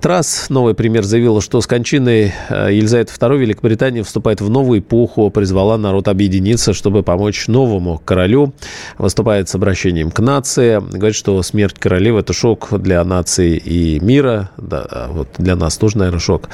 Трасс, 0.00 0.46
новый 0.48 0.74
пример, 0.74 1.04
заявила, 1.04 1.40
что 1.40 1.60
с 1.60 1.66
кончиной 1.66 2.32
э, 2.48 2.68
Елизаветы 2.72 3.12
II 3.12 3.38
Великобритания 3.38 4.02
вступает 4.02 4.40
в 4.40 4.48
новую 4.48 4.80
эпоху, 4.80 5.30
призвала 5.30 5.76
народ 5.78 6.08
объединиться, 6.08 6.72
чтобы 6.72 7.02
помочь 7.02 7.48
новому 7.48 8.00
королю. 8.04 8.52
Выступает 8.98 9.48
с 9.48 9.54
обращением 9.54 10.10
к 10.10 10.20
нации. 10.20 10.76
Говорит, 10.78 11.16
что 11.16 11.42
смерть 11.42 11.76
королевы– 11.78 12.20
это 12.20 12.32
шок 12.32 12.68
для 12.80 13.02
нации 13.04 13.56
и 13.56 14.00
мира. 14.00 14.50
Да, 14.56 14.86
а 14.90 15.08
вот 15.10 15.28
для 15.38 15.56
нас 15.56 15.76
тоже, 15.76 15.98
наверное, 15.98 16.20
шок. 16.20 16.48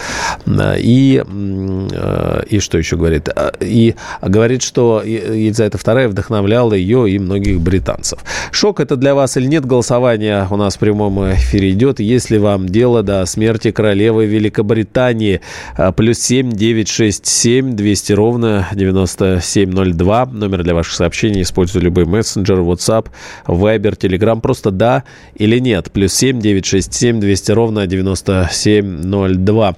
И, 0.46 1.22
э, 1.24 2.42
и 2.48 2.58
что 2.60 2.78
еще 2.78 2.96
говорит? 2.96 3.28
А, 3.28 3.52
и 3.60 3.94
говорит, 4.22 4.62
что 4.62 5.02
Елизавета 5.04 5.73
Елизавета 5.74 5.90
II 5.90 6.08
вдохновляла 6.08 6.74
ее 6.74 7.10
и 7.10 7.18
многих 7.18 7.60
британцев. 7.60 8.18
Шок 8.50 8.80
это 8.80 8.96
для 8.96 9.14
вас 9.14 9.36
или 9.36 9.46
нет? 9.46 9.64
Голосование 9.66 10.46
у 10.50 10.56
нас 10.56 10.74
в 10.76 10.78
прямом 10.78 11.32
эфире 11.34 11.70
идет. 11.70 12.00
Если 12.00 12.38
вам 12.38 12.68
дело 12.68 13.02
до 13.02 13.24
смерти 13.26 13.70
королевы 13.70 14.26
Великобритании, 14.26 15.40
а, 15.76 15.92
плюс 15.92 16.18
7 16.18 16.52
967 16.52 17.76
200 17.76 18.12
ровно 18.12 18.68
9702. 18.72 20.26
Номер 20.26 20.62
для 20.62 20.74
ваших 20.74 20.94
сообщений. 20.94 21.42
Используйте 21.42 21.84
любой 21.84 22.04
мессенджер, 22.06 22.60
WhatsApp, 22.60 23.08
Viber, 23.46 23.96
Telegram. 23.98 24.40
Просто 24.40 24.70
да 24.70 25.04
или 25.34 25.58
нет. 25.58 25.90
Плюс 25.92 26.14
7 26.14 26.40
967 26.40 27.20
200 27.20 27.52
ровно 27.52 27.86
9702. 27.86 29.76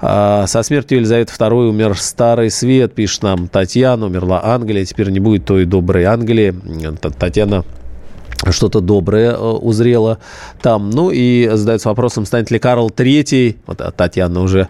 А, 0.00 0.46
со 0.46 0.62
смертью 0.62 0.98
Елизаветы 0.98 1.32
II 1.32 1.68
умер 1.68 1.96
старый 1.98 2.50
свет, 2.50 2.94
пишет 2.94 3.22
нам 3.22 3.48
Татьяна. 3.48 4.06
Умерла 4.06 4.42
Англия. 4.44 4.84
Теперь 4.84 5.10
не 5.10 5.20
будет 5.20 5.31
той 5.38 5.64
доброй 5.64 6.04
Англии. 6.04 6.54
Татьяна 7.18 7.64
что-то 8.50 8.80
доброе 8.80 9.32
э, 9.32 9.36
узрело 9.36 10.18
там. 10.60 10.90
Ну 10.90 11.10
и 11.10 11.48
задается 11.52 11.88
вопросом, 11.88 12.26
станет 12.26 12.50
ли 12.50 12.58
Карл 12.58 12.88
III, 12.88 13.56
вот 13.66 13.96
Татьяна 13.96 14.40
уже 14.40 14.68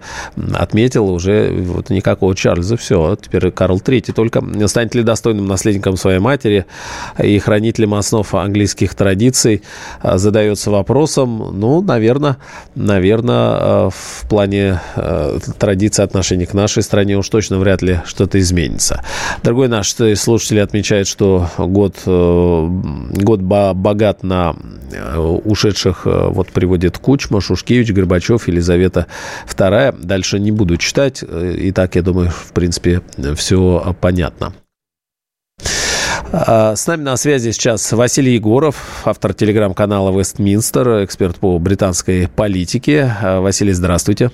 отметила, 0.54 1.10
уже 1.10 1.50
вот 1.52 1.90
никакого 1.90 2.34
Чарльза, 2.34 2.76
все, 2.76 3.16
теперь 3.20 3.50
Карл 3.50 3.78
III, 3.78 4.12
только 4.12 4.42
станет 4.68 4.94
ли 4.94 5.02
достойным 5.02 5.46
наследником 5.46 5.96
своей 5.96 6.18
матери 6.18 6.66
и 7.22 7.38
хранителем 7.38 7.94
основ 7.94 8.34
английских 8.34 8.94
традиций, 8.94 9.62
э, 10.02 10.18
задается 10.18 10.70
вопросом, 10.70 11.58
ну, 11.58 11.80
наверное, 11.80 12.36
наверное, 12.74 13.56
э, 13.58 13.90
в 13.92 14.28
плане 14.28 14.80
традиции 15.58 16.02
отношений 16.02 16.46
к 16.46 16.54
нашей 16.54 16.82
стране 16.82 17.16
уж 17.16 17.28
точно 17.28 17.58
вряд 17.58 17.82
ли 17.82 18.00
что-то 18.04 18.38
изменится. 18.40 19.02
Другой 19.42 19.68
наш 19.68 19.94
слушатель 20.16 20.60
отмечает, 20.60 21.06
что 21.06 21.48
год, 21.58 21.96
год 22.04 23.40
богат 23.74 24.22
на 24.22 24.54
э, 24.92 25.16
ушедших, 25.18 26.02
э, 26.06 26.28
вот 26.28 26.48
приводит 26.48 26.98
Кучма, 26.98 27.40
Шушкевич, 27.40 27.92
Горбачев, 27.92 28.48
Елизавета 28.48 29.06
II. 29.46 29.96
Дальше 30.02 30.38
не 30.38 30.52
буду 30.52 30.76
читать. 30.76 31.24
Э, 31.26 31.54
и 31.54 31.72
так, 31.72 31.94
я 31.94 32.02
думаю, 32.02 32.30
в 32.30 32.52
принципе, 32.52 33.02
все 33.36 33.94
понятно. 34.00 34.52
А, 36.32 36.74
с 36.76 36.86
нами 36.86 37.02
на 37.02 37.16
связи 37.16 37.50
сейчас 37.52 37.92
Василий 37.92 38.34
Егоров, 38.34 39.02
автор 39.04 39.34
телеграм-канала 39.34 40.18
«Вестминстер», 40.18 41.04
эксперт 41.04 41.36
по 41.36 41.58
британской 41.58 42.28
политике. 42.28 43.14
Василий, 43.22 43.72
здравствуйте. 43.72 44.30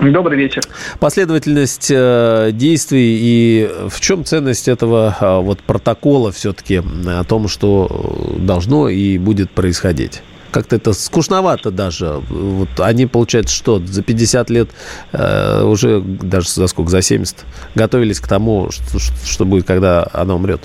Добрый 0.00 0.38
вечер. 0.38 0.62
Последовательность 0.98 1.90
э, 1.90 2.50
действий 2.52 3.18
и 3.20 3.70
в 3.88 4.00
чем 4.00 4.24
ценность 4.24 4.66
этого 4.66 5.14
э, 5.20 5.40
вот 5.40 5.60
протокола 5.60 6.32
все-таки 6.32 6.82
о 7.06 7.24
том, 7.24 7.48
что 7.48 8.34
должно 8.38 8.88
и 8.88 9.18
будет 9.18 9.50
происходить? 9.50 10.22
Как-то 10.52 10.76
это 10.76 10.94
скучновато 10.94 11.70
даже. 11.70 12.22
Вот 12.30 12.68
они, 12.78 13.06
получается, 13.06 13.54
что 13.54 13.78
за 13.78 14.02
50 14.02 14.48
лет, 14.48 14.70
э, 15.12 15.64
уже 15.64 16.00
даже 16.00 16.48
за 16.48 16.66
сколько, 16.66 16.90
за 16.90 17.02
70, 17.02 17.44
готовились 17.74 18.20
к 18.20 18.26
тому, 18.26 18.70
что, 18.70 18.98
что 18.98 19.44
будет, 19.44 19.66
когда 19.66 20.08
она 20.14 20.34
умрет. 20.34 20.62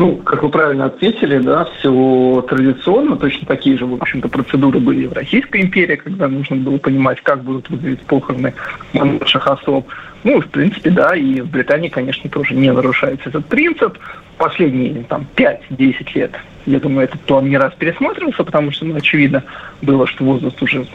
Ну, 0.00 0.16
как 0.16 0.42
вы 0.42 0.48
правильно 0.48 0.86
ответили, 0.86 1.36
да, 1.36 1.66
все 1.66 2.42
традиционно, 2.48 3.16
точно 3.16 3.46
такие 3.46 3.76
же, 3.76 3.84
в 3.84 3.92
общем-то, 4.00 4.30
процедуры 4.30 4.80
были 4.80 5.02
и 5.02 5.06
в 5.06 5.12
Российской 5.12 5.60
империи, 5.60 5.96
когда 5.96 6.26
нужно 6.26 6.56
было 6.56 6.78
понимать, 6.78 7.20
как 7.20 7.42
будут 7.42 7.68
выглядеть 7.68 8.00
похороны 8.06 8.54
монарших 8.94 9.46
особ. 9.46 9.86
Ну, 10.24 10.40
в 10.40 10.46
принципе, 10.46 10.88
да, 10.88 11.14
и 11.14 11.42
в 11.42 11.50
Британии, 11.50 11.90
конечно, 11.90 12.30
тоже 12.30 12.54
не 12.54 12.72
нарушается 12.72 13.28
этот 13.28 13.44
принцип. 13.44 13.98
Последние, 14.38 15.02
там, 15.02 15.26
5-10 15.36 16.08
лет, 16.14 16.30
я 16.64 16.80
думаю, 16.80 17.04
этот 17.04 17.20
план 17.20 17.50
не 17.50 17.58
раз 17.58 17.74
пересматривался, 17.74 18.42
потому 18.42 18.72
что, 18.72 18.86
ну, 18.86 18.96
очевидно, 18.96 19.44
было, 19.82 20.06
что 20.06 20.24
возраст 20.24 20.62
уже 20.62 20.86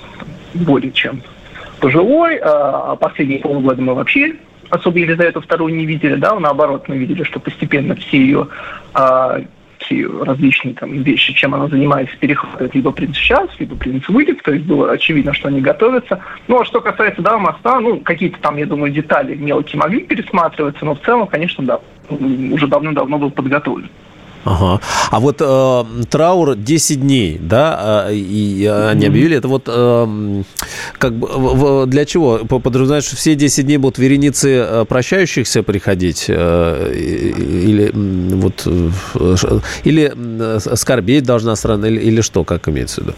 более 0.55 0.91
чем 0.91 1.21
пожилой, 1.79 2.39
а 2.41 2.95
последние 2.95 3.37
полгода 3.37 3.83
мы 3.83 3.93
вообще 3.93 4.37
особо 4.69 4.99
Елизавету 4.99 5.39
II 5.39 5.71
не 5.71 5.85
видели, 5.85 6.15
да, 6.15 6.39
наоборот, 6.39 6.87
мы 6.87 6.97
видели, 6.97 7.23
что 7.23 7.39
постепенно 7.39 7.95
все 7.95 8.17
ее 8.17 8.47
а, 8.93 9.41
все 9.85 10.07
различные 10.23 10.73
там 10.73 11.03
вещи, 11.03 11.33
чем 11.33 11.53
она 11.53 11.67
занимается, 11.67 12.15
перехватывает 12.17 12.73
либо 12.73 12.91
принц 12.91 13.15
сейчас, 13.15 13.49
либо 13.59 13.75
принц 13.75 14.07
выйдет, 14.07 14.41
то 14.43 14.51
есть 14.51 14.65
было 14.65 14.91
очевидно, 14.91 15.33
что 15.33 15.49
они 15.49 15.61
готовятся. 15.61 16.21
Ну, 16.47 16.59
а 16.59 16.65
что 16.65 16.81
касается, 16.81 17.21
да, 17.21 17.37
моста, 17.37 17.79
ну, 17.79 17.99
какие-то 17.99 18.39
там, 18.39 18.57
я 18.57 18.65
думаю, 18.65 18.91
детали 18.91 19.35
мелкие 19.35 19.79
могли 19.79 20.01
пересматриваться, 20.01 20.85
но 20.85 20.95
в 20.95 21.01
целом, 21.01 21.27
конечно, 21.27 21.63
да, 21.63 21.79
уже 22.09 22.67
давно-давно 22.67 23.17
был 23.17 23.31
подготовлен. 23.31 23.89
Ага. 24.45 24.79
А 25.09 25.19
вот 25.19 25.37
э, 25.41 25.83
траур 26.09 26.55
10 26.55 27.01
дней, 27.01 27.39
да, 27.41 28.05
э, 28.09 28.13
и 28.13 28.65
они 28.65 29.07
объявили, 29.07 29.37
это 29.37 29.47
вот 29.47 29.63
э, 29.67 30.43
как 30.99 31.13
бы 31.15 31.27
в, 31.27 31.85
для 31.87 32.05
чего? 32.05 32.37
Подразумевают, 32.37 33.05
что 33.05 33.15
все 33.15 33.33
10 33.33 33.65
дней 33.65 33.77
будут 33.77 33.97
вереницы 33.97 34.49
э, 34.53 34.85
прощающихся 34.87 35.63
приходить? 35.63 36.25
Э, 36.27 36.93
или 36.93 37.91
вот 38.35 38.67
э, 38.67 39.59
или 39.83 40.13
скорбеть 40.75 41.23
должна 41.23 41.55
страна, 41.55 41.87
или, 41.87 41.99
или 41.99 42.21
что, 42.21 42.43
как 42.43 42.69
имеется 42.69 43.01
в 43.01 43.03
виду? 43.05 43.15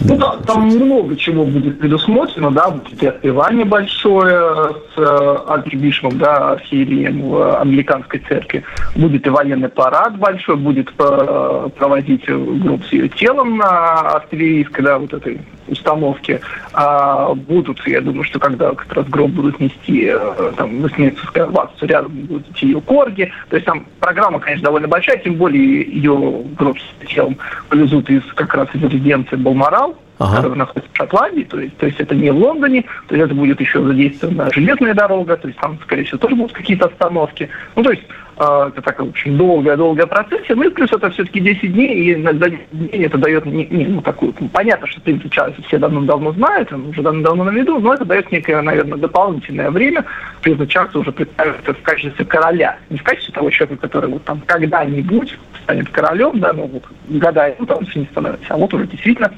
Ну 0.00 0.16
да, 0.16 0.36
там 0.46 0.68
много 0.68 1.16
чего 1.16 1.44
будет 1.44 1.78
предусмотрено, 1.78 2.50
да, 2.50 2.70
будет 2.70 3.02
и 3.02 3.06
отпевание 3.06 3.64
большое 3.64 4.74
с 4.94 4.98
э, 4.98 5.36
архибишевом, 5.48 6.18
да, 6.18 6.58
Сирием 6.68 7.28
в 7.28 7.60
англиканской 7.60 8.20
церкви, 8.26 8.64
будет 8.96 9.26
и 9.26 9.30
военный 9.30 9.68
парад 9.68 10.16
большой, 10.18 10.56
будет 10.56 10.88
э, 10.98 11.68
проводить 11.76 12.24
гроб 12.26 12.84
с 12.84 12.92
ее 12.92 13.08
телом 13.08 13.58
на 13.58 14.00
артиллерийской, 14.16 14.84
да, 14.84 14.98
вот 14.98 15.12
этой 15.12 15.40
установке. 15.68 16.40
А 16.72 17.34
будут, 17.34 17.86
я 17.86 18.00
думаю, 18.00 18.24
что 18.24 18.38
когда 18.38 18.72
как 18.72 18.92
раз 18.92 19.06
гроб 19.06 19.30
будут 19.30 19.60
нести 19.60 20.10
э, 20.12 20.52
там, 20.56 20.80
в 20.80 20.84
Вестминстерское 20.84 21.44
аббатство, 21.44 21.86
рядом 21.86 22.12
будут 22.12 22.50
идти 22.50 22.66
ее 22.66 22.80
корги. 22.80 23.32
То 23.48 23.56
есть 23.56 23.66
там 23.66 23.86
программа, 24.00 24.40
конечно, 24.40 24.64
довольно 24.64 24.88
большая, 24.88 25.18
тем 25.18 25.34
более 25.34 25.82
ее 25.82 26.42
гроб 26.58 26.78
с 26.78 27.06
телом 27.06 27.36
повезут 27.68 28.10
из 28.10 28.22
как 28.34 28.54
раз 28.54 28.68
из 28.74 28.82
резиденции 28.82 29.36
Балморал, 29.36 29.96
ага. 30.18 30.36
который 30.36 30.56
находится 30.56 30.90
в 30.92 30.96
Шотландии, 30.96 31.42
то 31.42 31.60
есть, 31.60 31.76
то 31.76 31.86
есть 31.86 32.00
это 32.00 32.14
не 32.14 32.30
в 32.30 32.36
Лондоне, 32.36 32.82
то 33.08 33.14
есть 33.14 33.26
это 33.26 33.34
будет 33.34 33.60
еще 33.60 33.82
задействована 33.82 34.50
железная 34.52 34.94
дорога, 34.94 35.36
то 35.36 35.48
есть 35.48 35.58
там, 35.60 35.78
скорее 35.82 36.04
всего, 36.04 36.18
тоже 36.18 36.34
будут 36.36 36.52
какие-то 36.52 36.86
остановки. 36.86 37.48
Ну, 37.76 37.82
то 37.82 37.90
есть 37.90 38.02
это 38.42 38.82
такая 38.82 39.06
очень 39.06 39.36
долгая-долгая 39.36 40.06
процессия, 40.06 40.54
ну 40.54 40.64
и 40.64 40.70
плюс 40.70 40.92
это 40.92 41.10
все-таки 41.10 41.40
10 41.40 41.72
дней, 41.72 41.94
и 41.94 42.22
за 42.22 42.32
10 42.32 42.58
дней 42.72 43.06
это 43.06 43.18
дает, 43.18 43.46
не, 43.46 43.66
не, 43.66 43.86
ну, 43.86 44.00
такую, 44.00 44.34
ну, 44.38 44.48
понятно, 44.48 44.86
что 44.86 45.00
принцип 45.00 45.32
Чарльза 45.32 45.62
все 45.62 45.78
давно-давно 45.78 46.32
знают, 46.32 46.72
он 46.72 46.88
уже 46.88 47.02
давно-давно 47.02 47.44
на 47.44 47.50
виду, 47.50 47.78
но 47.78 47.94
это 47.94 48.04
дает 48.04 48.30
некое, 48.32 48.62
наверное, 48.62 48.98
дополнительное 48.98 49.70
время, 49.70 50.04
принцип 50.40 50.68
Чарльза 50.68 50.98
уже 50.98 51.12
представится 51.12 51.74
в 51.74 51.82
качестве 51.82 52.24
короля, 52.24 52.78
не 52.90 52.98
в 52.98 53.02
качестве 53.02 53.34
того 53.34 53.50
человека, 53.50 53.82
который 53.82 54.10
вот 54.10 54.24
там 54.24 54.40
когда-нибудь 54.46 55.38
станет 55.62 55.88
королем, 55.90 56.40
да, 56.40 56.52
ну 56.52 56.66
вот 56.66 56.84
года, 57.08 57.54
ну 57.58 57.66
там 57.66 57.84
все 57.86 58.00
не 58.00 58.06
становится, 58.06 58.54
а 58.54 58.56
вот 58.56 58.72
уже 58.74 58.86
действительно 58.86 59.32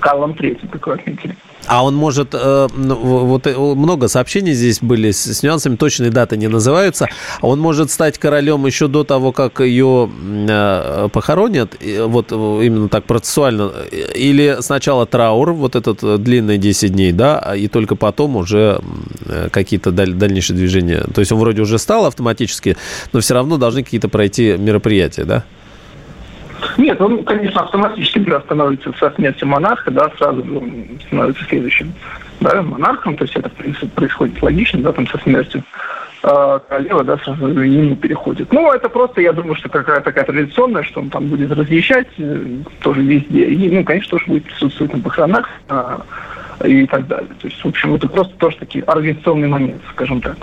Карлом 0.00 0.36
вы 0.38 0.92
отметили. 0.92 1.36
А 1.68 1.84
он 1.84 1.94
может, 1.94 2.30
э, 2.32 2.66
вот 2.72 3.46
э, 3.46 3.54
много 3.56 4.08
сообщений 4.08 4.54
здесь 4.54 4.80
были 4.80 5.10
с, 5.10 5.26
с 5.26 5.42
нюансами, 5.42 5.76
точные 5.76 6.10
даты 6.10 6.38
не 6.38 6.48
называются, 6.48 7.08
он 7.42 7.60
может 7.60 7.90
стать 7.90 8.16
королем 8.18 8.64
еще 8.64 8.88
до 8.88 9.04
того, 9.04 9.32
как 9.32 9.60
ее 9.60 10.10
э, 10.48 11.08
похоронят, 11.12 11.76
вот 12.06 12.32
именно 12.32 12.88
так 12.88 13.04
процессуально, 13.04 13.70
или 14.14 14.56
сначала 14.60 15.04
траур, 15.04 15.52
вот 15.52 15.76
этот 15.76 16.22
длинный 16.22 16.56
10 16.56 16.92
дней, 16.92 17.12
да, 17.12 17.54
и 17.54 17.68
только 17.68 17.96
потом 17.96 18.36
уже 18.36 18.80
какие-то 19.50 19.90
даль, 19.90 20.14
дальнейшие 20.14 20.56
движения. 20.56 21.04
То 21.14 21.20
есть 21.20 21.32
он 21.32 21.38
вроде 21.38 21.60
уже 21.60 21.78
стал 21.78 22.06
автоматически, 22.06 22.78
но 23.12 23.20
все 23.20 23.34
равно 23.34 23.58
должны 23.58 23.84
какие-то 23.84 24.08
пройти 24.08 24.56
мероприятия, 24.56 25.24
да? 25.24 25.44
Нет, 26.76 27.00
он, 27.00 27.24
конечно, 27.24 27.62
автоматически 27.62 28.18
да, 28.20 28.40
становится 28.40 28.92
со 28.98 29.10
смертью 29.10 29.48
монарха, 29.48 29.90
да, 29.90 30.10
сразу 30.18 30.44
ну, 30.44 30.86
становится 31.06 31.44
следующим 31.44 31.92
да, 32.40 32.62
монархом, 32.62 33.16
то 33.16 33.24
есть 33.24 33.36
это, 33.36 33.48
принципе, 33.48 33.86
происходит 33.88 34.42
логично, 34.42 34.80
да, 34.80 34.92
там 34.92 35.06
со 35.06 35.18
смертью 35.18 35.62
э, 36.22 36.60
королева, 36.68 37.04
да, 37.04 37.14
ему 37.14 37.96
переходит. 37.96 38.52
Ну, 38.52 38.72
это 38.72 38.88
просто, 38.88 39.20
я 39.20 39.32
думаю, 39.32 39.56
что 39.56 39.68
какая-то 39.68 40.04
такая 40.04 40.24
традиционная, 40.24 40.82
что 40.82 41.00
он 41.00 41.10
там 41.10 41.26
будет 41.26 41.50
разъезжать 41.52 42.08
э, 42.18 42.58
тоже 42.80 43.02
везде. 43.02 43.44
И, 43.46 43.70
ну, 43.70 43.84
конечно, 43.84 44.10
тоже 44.10 44.24
будет 44.26 44.44
присутствовать 44.44 44.94
на 44.94 45.00
похоронах 45.00 45.48
э, 45.68 45.98
и 46.64 46.86
так 46.86 47.06
далее. 47.06 47.30
То 47.40 47.48
есть, 47.48 47.62
в 47.62 47.68
общем, 47.68 47.94
это 47.94 48.08
просто 48.08 48.34
тоже 48.38 48.56
такие 48.58 48.84
организационный 48.84 49.48
момент, 49.48 49.80
скажем 49.92 50.20
так. 50.20 50.36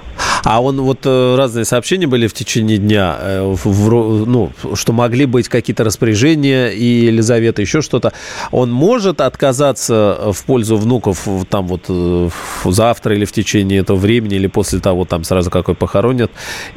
А 0.44 0.62
он 0.62 0.80
вот 0.82 1.00
э, 1.06 1.36
разные 1.36 1.66
сообщения 1.66 2.08
были 2.08 2.28
в 2.28 2.34
течение 2.34 2.78
дня, 2.78 3.18
э, 3.20 3.42
в, 3.42 3.66
в, 3.66 4.26
ну, 4.28 4.52
что 4.76 4.94
могли 4.94 5.26
быть 5.26 5.50
какие-то 5.50 5.84
распоряжения 5.84 6.70
и 6.70 6.84
Елизавета 6.84 7.62
еще 7.62 7.82
что-то. 7.82 8.14
Он 8.52 8.72
может 8.72 9.22
отказаться 9.22 10.32
в 10.34 10.46
пользу 10.46 10.78
внуков 10.78 11.28
там 11.50 11.68
вот 11.68 11.86
э, 11.90 12.30
завтра 12.66 13.16
или 13.16 13.26
в 13.26 13.32
течение 13.32 13.80
этого 13.80 13.98
времени 13.98 14.36
или 14.36 14.48
после 14.48 14.80
того 14.80 15.06
там 15.06 15.24
сразу 15.24 15.50
какой 15.50 15.76
похоронят, 15.76 16.32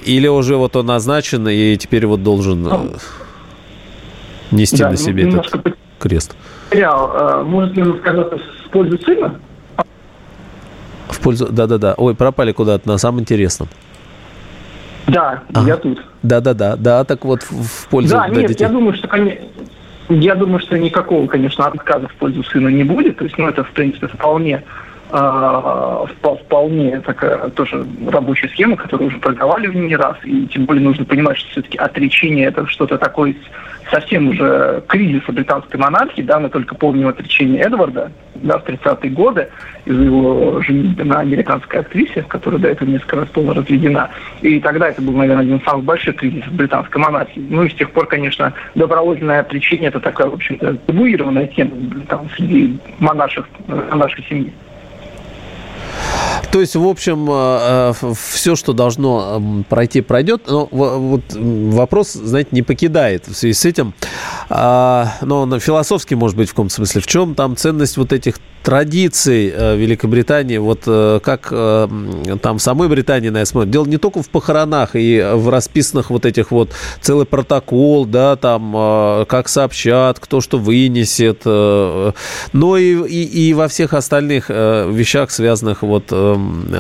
или 0.05 0.27
уже 0.29 0.57
вот 0.57 0.77
он 0.77 0.87
назначен 0.87 1.46
и 1.48 1.77
теперь 1.77 2.07
вот 2.07 2.22
должен 2.22 2.62
ну, 2.62 2.96
нести 4.51 4.79
да, 4.79 4.90
на 4.90 4.96
себе 4.96 5.29
этот 5.29 5.77
крест. 5.99 6.37
Потерял. 6.71 7.45
Может 7.45 7.77
ли 7.77 7.83
он 7.83 7.91
отказаться 7.93 8.39
в 8.39 8.71
пользу 8.71 8.99
сына? 8.99 9.41
В 11.09 11.21
пользу... 11.21 11.49
Да-да-да. 11.51 11.95
Ой, 11.97 12.15
пропали 12.15 12.53
куда-то 12.53 12.89
на 12.89 12.99
самом 12.99 13.21
интересном. 13.21 13.69
Да, 15.09 15.43
ага. 15.55 15.67
я 15.67 15.77
тут. 15.77 16.05
Да-да-да, 16.23 16.77
да, 16.77 17.05
так 17.05 17.25
вот 17.25 17.43
в 17.43 17.89
пользу 17.89 18.15
да, 18.15 18.29
да, 18.29 18.35
нет, 18.35 18.49
детей. 18.49 18.65
я 18.65 18.71
думаю, 18.71 18.95
что, 18.95 19.09
я 20.11 20.35
думаю, 20.35 20.61
что 20.61 20.79
никакого, 20.79 21.27
конечно, 21.27 21.67
отказа 21.67 22.09
в 22.09 22.15
пользу 22.15 22.43
сына 22.45 22.69
не 22.69 22.85
будет. 22.85 23.17
То 23.17 23.25
есть, 23.25 23.39
ну, 23.39 23.49
это, 23.49 23.65
в 23.65 23.71
принципе, 23.71 24.07
вполне 24.07 24.57
э, 24.57 24.63
вполне 25.09 27.01
такая 27.01 27.49
тоже 27.51 27.87
рабочая 28.09 28.49
схема, 28.49 28.77
которую 28.77 29.09
уже 29.09 29.18
проговаривали 29.18 29.79
не 29.79 29.97
раз, 29.97 30.16
и 30.25 30.47
тем 30.47 30.66
более 30.66 30.83
нужно 30.83 31.05
понимать, 31.05 31.38
что 31.38 31.51
все-таки 31.51 31.79
отречение 31.79 32.47
это 32.47 32.66
что-то 32.66 32.99
такое 32.99 33.35
совсем 33.90 34.29
уже 34.29 34.83
кризиса 34.87 35.33
британской 35.33 35.81
монархии, 35.81 36.23
да, 36.23 36.38
мы 36.38 36.51
только 36.51 36.75
помним 36.75 37.09
отречение 37.09 37.62
Эдварда, 37.62 38.12
да, 38.35 38.59
в 38.59 38.64
30-е 38.64 39.11
годы 39.11 39.49
из-за 39.87 40.03
его 40.03 40.61
женитьбы 40.61 41.05
на 41.05 41.21
американской 41.21 41.81
актрисе, 41.81 42.23
которая 42.29 42.61
до 42.61 42.68
этого 42.68 42.88
несколько 42.88 43.16
раз 43.16 43.29
была 43.31 43.55
разведена. 43.55 44.11
И 44.42 44.61
тогда 44.61 44.88
это 44.88 45.01
был, 45.01 45.14
наверное, 45.14 45.42
один 45.42 45.57
из 45.57 45.64
самых 45.64 45.85
больших 45.85 46.16
кризисов 46.16 46.53
британской 46.53 47.01
монархии. 47.01 47.44
Ну 47.49 47.64
и 47.64 47.71
с 47.71 47.75
тех 47.75 47.90
пор, 47.90 48.07
конечно, 48.07 48.53
добровольное 48.75 49.40
отречение– 49.40 49.88
это 49.90 50.01
такая, 50.01 50.29
в 50.29 50.35
общем-то, 50.35 50.75
табуированная 50.87 51.47
тема 51.47 51.71
там, 52.09 52.29
среди 52.37 52.79
монарших, 52.99 53.49
монаршей 53.66 54.25
семьи. 54.29 54.53
То 56.51 56.61
есть, 56.61 56.77
в 56.77 56.87
общем, 56.87 57.29
э, 57.31 57.93
э, 58.03 58.13
все, 58.15 58.57
что 58.57 58.73
должно 58.73 59.65
пройти, 59.69 60.01
пройдет. 60.01 60.43
Но 60.47 60.69
вот 60.71 61.23
вопрос, 61.35 62.13
знаете, 62.13 62.51
не 62.53 62.63
покидает 62.63 63.29
в 63.29 63.35
связи 63.35 63.53
с 63.53 63.65
этим. 63.67 63.93
А, 64.49 65.13
но 65.21 65.43
он 65.43 65.61
философский, 65.61 66.15
может 66.15 66.37
быть, 66.37 66.49
в 66.49 66.53
каком-то 66.53 66.75
смысле. 66.75 67.03
В 67.03 67.07
чем 67.07 67.35
там 67.35 67.57
ценность 67.57 67.99
вот 67.99 68.13
этих 68.13 68.37
традиций 68.63 69.53
э, 69.55 69.77
Великобритании, 69.77 70.59
вот 70.59 70.85
как 71.23 71.49
там 71.49 72.59
в 72.59 72.59
самой 72.59 72.89
Британии 72.89 73.29
на 73.29 73.39
это 73.39 73.47
смотрят. 73.47 73.71
Дело 73.71 73.87
не 73.87 73.99
только 73.99 74.23
в 74.23 74.29
похоронах 74.31 74.91
и 74.95 75.25
в 75.35 75.49
расписанных 75.49 76.11
вот 76.11 76.27
этих 76.27 76.51
вот 76.51 76.71
целый 77.01 77.27
протокол, 77.27 78.05
да, 78.05 78.37
там 78.37 79.27
как 79.27 79.49
сообщат, 79.49 80.19
кто 80.19 80.41
что 80.41 80.59
вынесет, 80.59 81.45
но 81.45 82.77
и, 82.77 83.09
и, 83.09 83.49
и 83.49 83.55
во 83.55 83.69
всех 83.69 83.95
остальных 83.95 84.49
вещах, 84.49 85.31
связанных 85.31 85.83
вот 85.83 86.13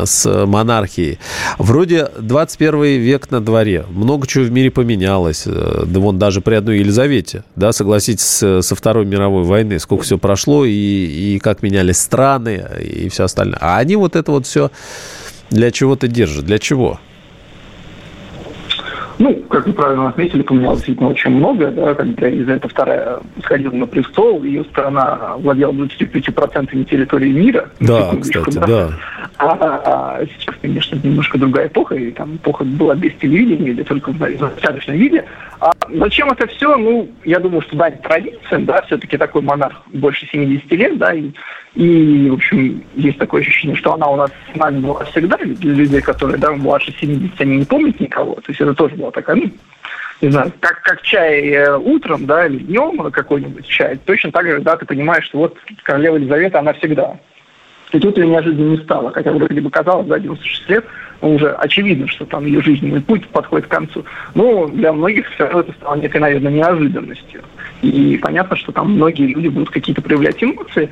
с 0.04 0.46
монархией. 0.46 1.18
Вроде 1.58 2.08
21 2.18 3.00
век 3.00 3.30
на 3.30 3.40
дворе. 3.40 3.84
Много 3.90 4.26
чего 4.26 4.44
в 4.44 4.50
мире 4.50 4.70
поменялось. 4.70 5.44
Э, 5.46 5.84
да 5.86 6.00
вон 6.00 6.18
даже 6.18 6.40
при 6.40 6.54
одной 6.54 6.78
Елизавете, 6.78 7.44
да, 7.56 7.72
согласитесь, 7.72 8.24
со 8.24 8.74
Второй 8.74 9.04
мировой 9.06 9.44
войны, 9.44 9.78
сколько 9.78 10.04
все 10.04 10.18
прошло, 10.18 10.64
и, 10.64 10.70
и 10.70 11.38
как 11.38 11.62
менялись 11.62 11.98
страны, 11.98 12.64
и 12.80 13.08
все 13.08 13.24
остальное. 13.24 13.58
А 13.60 13.78
они 13.78 13.96
вот 13.96 14.16
это 14.16 14.30
вот 14.32 14.46
все 14.46 14.70
для 15.50 15.70
чего-то 15.70 16.08
держат. 16.08 16.44
Для 16.44 16.58
чего? 16.58 17.00
Ну, 19.18 19.34
как 19.48 19.66
вы 19.66 19.72
правильно 19.72 20.08
отметили, 20.08 20.42
поменялось 20.42 20.78
действительно 20.78 21.10
очень 21.10 21.30
много. 21.30 21.70
Да, 21.70 21.94
когда 21.94 22.28
Елизавета 22.28 22.68
вторая 22.68 23.18
сходила 23.42 23.72
на 23.72 23.86
престол, 23.86 24.44
ее 24.44 24.64
страна 24.64 25.36
владела 25.38 25.72
25% 25.72 26.84
территории 26.84 27.32
мира. 27.32 27.68
Да, 27.80 28.12
кстати, 28.20 28.58
да. 28.58 28.66
да. 28.66 28.90
А, 29.38 29.46
а, 29.46 30.18
а 30.20 30.26
сейчас, 30.26 30.54
конечно, 30.62 30.98
немножко 31.02 31.38
другая 31.38 31.66
эпоха, 31.66 31.96
и 31.96 32.12
там 32.12 32.36
эпоха 32.36 32.64
была 32.64 32.94
без 32.94 33.12
телевидения 33.14 33.70
или 33.70 33.82
только 33.82 34.12
в 34.12 34.18
достаточном 34.18 34.96
виде. 34.96 35.24
А 35.60 35.72
зачем 35.88 36.30
это 36.30 36.46
все? 36.46 36.76
Ну, 36.76 37.08
я 37.24 37.40
думаю, 37.40 37.62
что 37.62 37.76
дань 37.76 37.98
традициям, 37.98 38.64
да, 38.64 38.82
все-таки 38.82 39.16
такой 39.16 39.42
монарх 39.42 39.82
больше 39.92 40.26
70 40.30 40.70
лет, 40.72 40.98
да, 40.98 41.12
и, 41.12 41.30
и, 41.78 42.28
в 42.28 42.34
общем, 42.34 42.82
есть 42.96 43.18
такое 43.18 43.40
ощущение, 43.40 43.76
что 43.76 43.94
она 43.94 44.08
у 44.08 44.16
нас 44.16 44.32
с 44.52 44.56
нами 44.58 44.80
была 44.80 45.04
всегда, 45.04 45.36
для 45.36 45.74
людей, 45.74 46.00
которые, 46.00 46.36
да, 46.36 46.50
младше 46.50 46.92
70, 47.00 47.40
они 47.40 47.58
не 47.58 47.64
помнят 47.64 48.00
никого, 48.00 48.34
то 48.34 48.48
есть 48.48 48.60
это 48.60 48.74
тоже 48.74 48.96
была 48.96 49.12
такая, 49.12 49.36
ну, 49.36 49.48
не 50.20 50.30
знаю, 50.30 50.52
как, 50.58 50.82
как 50.82 51.02
чай 51.02 51.40
э, 51.50 51.76
утром, 51.76 52.26
да, 52.26 52.46
или 52.48 52.58
днем 52.58 53.12
какой-нибудь 53.12 53.64
чай, 53.64 53.96
точно 54.04 54.32
так 54.32 54.46
же, 54.46 54.58
да, 54.58 54.76
ты 54.76 54.86
понимаешь, 54.86 55.26
что 55.26 55.38
вот 55.38 55.56
королева 55.84 56.16
Елизавета, 56.16 56.58
она 56.58 56.72
всегда. 56.72 57.16
И 57.92 58.00
тут 58.00 58.18
ее 58.18 58.26
неожиданно 58.26 58.70
не 58.70 58.78
стало, 58.78 59.12
хотя 59.12 59.30
вроде 59.30 59.60
бы 59.60 59.70
казалось, 59.70 60.08
да, 60.08 60.18
96 60.18 60.68
лет, 60.70 60.84
уже 61.20 61.52
очевидно, 61.52 62.08
что 62.08 62.24
там 62.26 62.44
ее 62.44 62.60
жизненный 62.60 63.00
путь 63.00 63.24
подходит 63.28 63.68
к 63.68 63.70
концу. 63.70 64.04
Но 64.34 64.66
для 64.66 64.92
многих 64.92 65.30
все 65.30 65.44
равно 65.44 65.60
это 65.60 65.72
стало 65.74 65.94
некой, 65.94 66.20
наверное, 66.20 66.50
неожиданностью. 66.50 67.42
И 67.82 68.18
понятно, 68.20 68.56
что 68.56 68.72
там 68.72 68.94
многие 68.94 69.32
люди 69.32 69.46
будут 69.46 69.70
какие-то 69.70 70.02
проявлять 70.02 70.42
эмоции, 70.42 70.90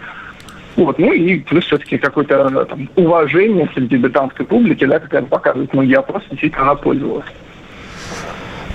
вот, 0.77 0.99
ну 0.99 1.12
и 1.12 1.41
плюс 1.41 1.65
все-таки 1.65 1.99
какое-то 1.99 2.67
там, 2.67 2.89
уважение 2.97 3.69
среди 3.75 3.97
британской 3.97 4.45
публики, 4.45 4.85
да, 4.85 4.99
как 4.99 5.15
это 5.15 5.27
показывают 5.27 5.73
многие 5.73 5.97
опросы, 5.97 6.27
действительно 6.31 6.62
она 6.62 6.75
пользовалась. 6.75 7.27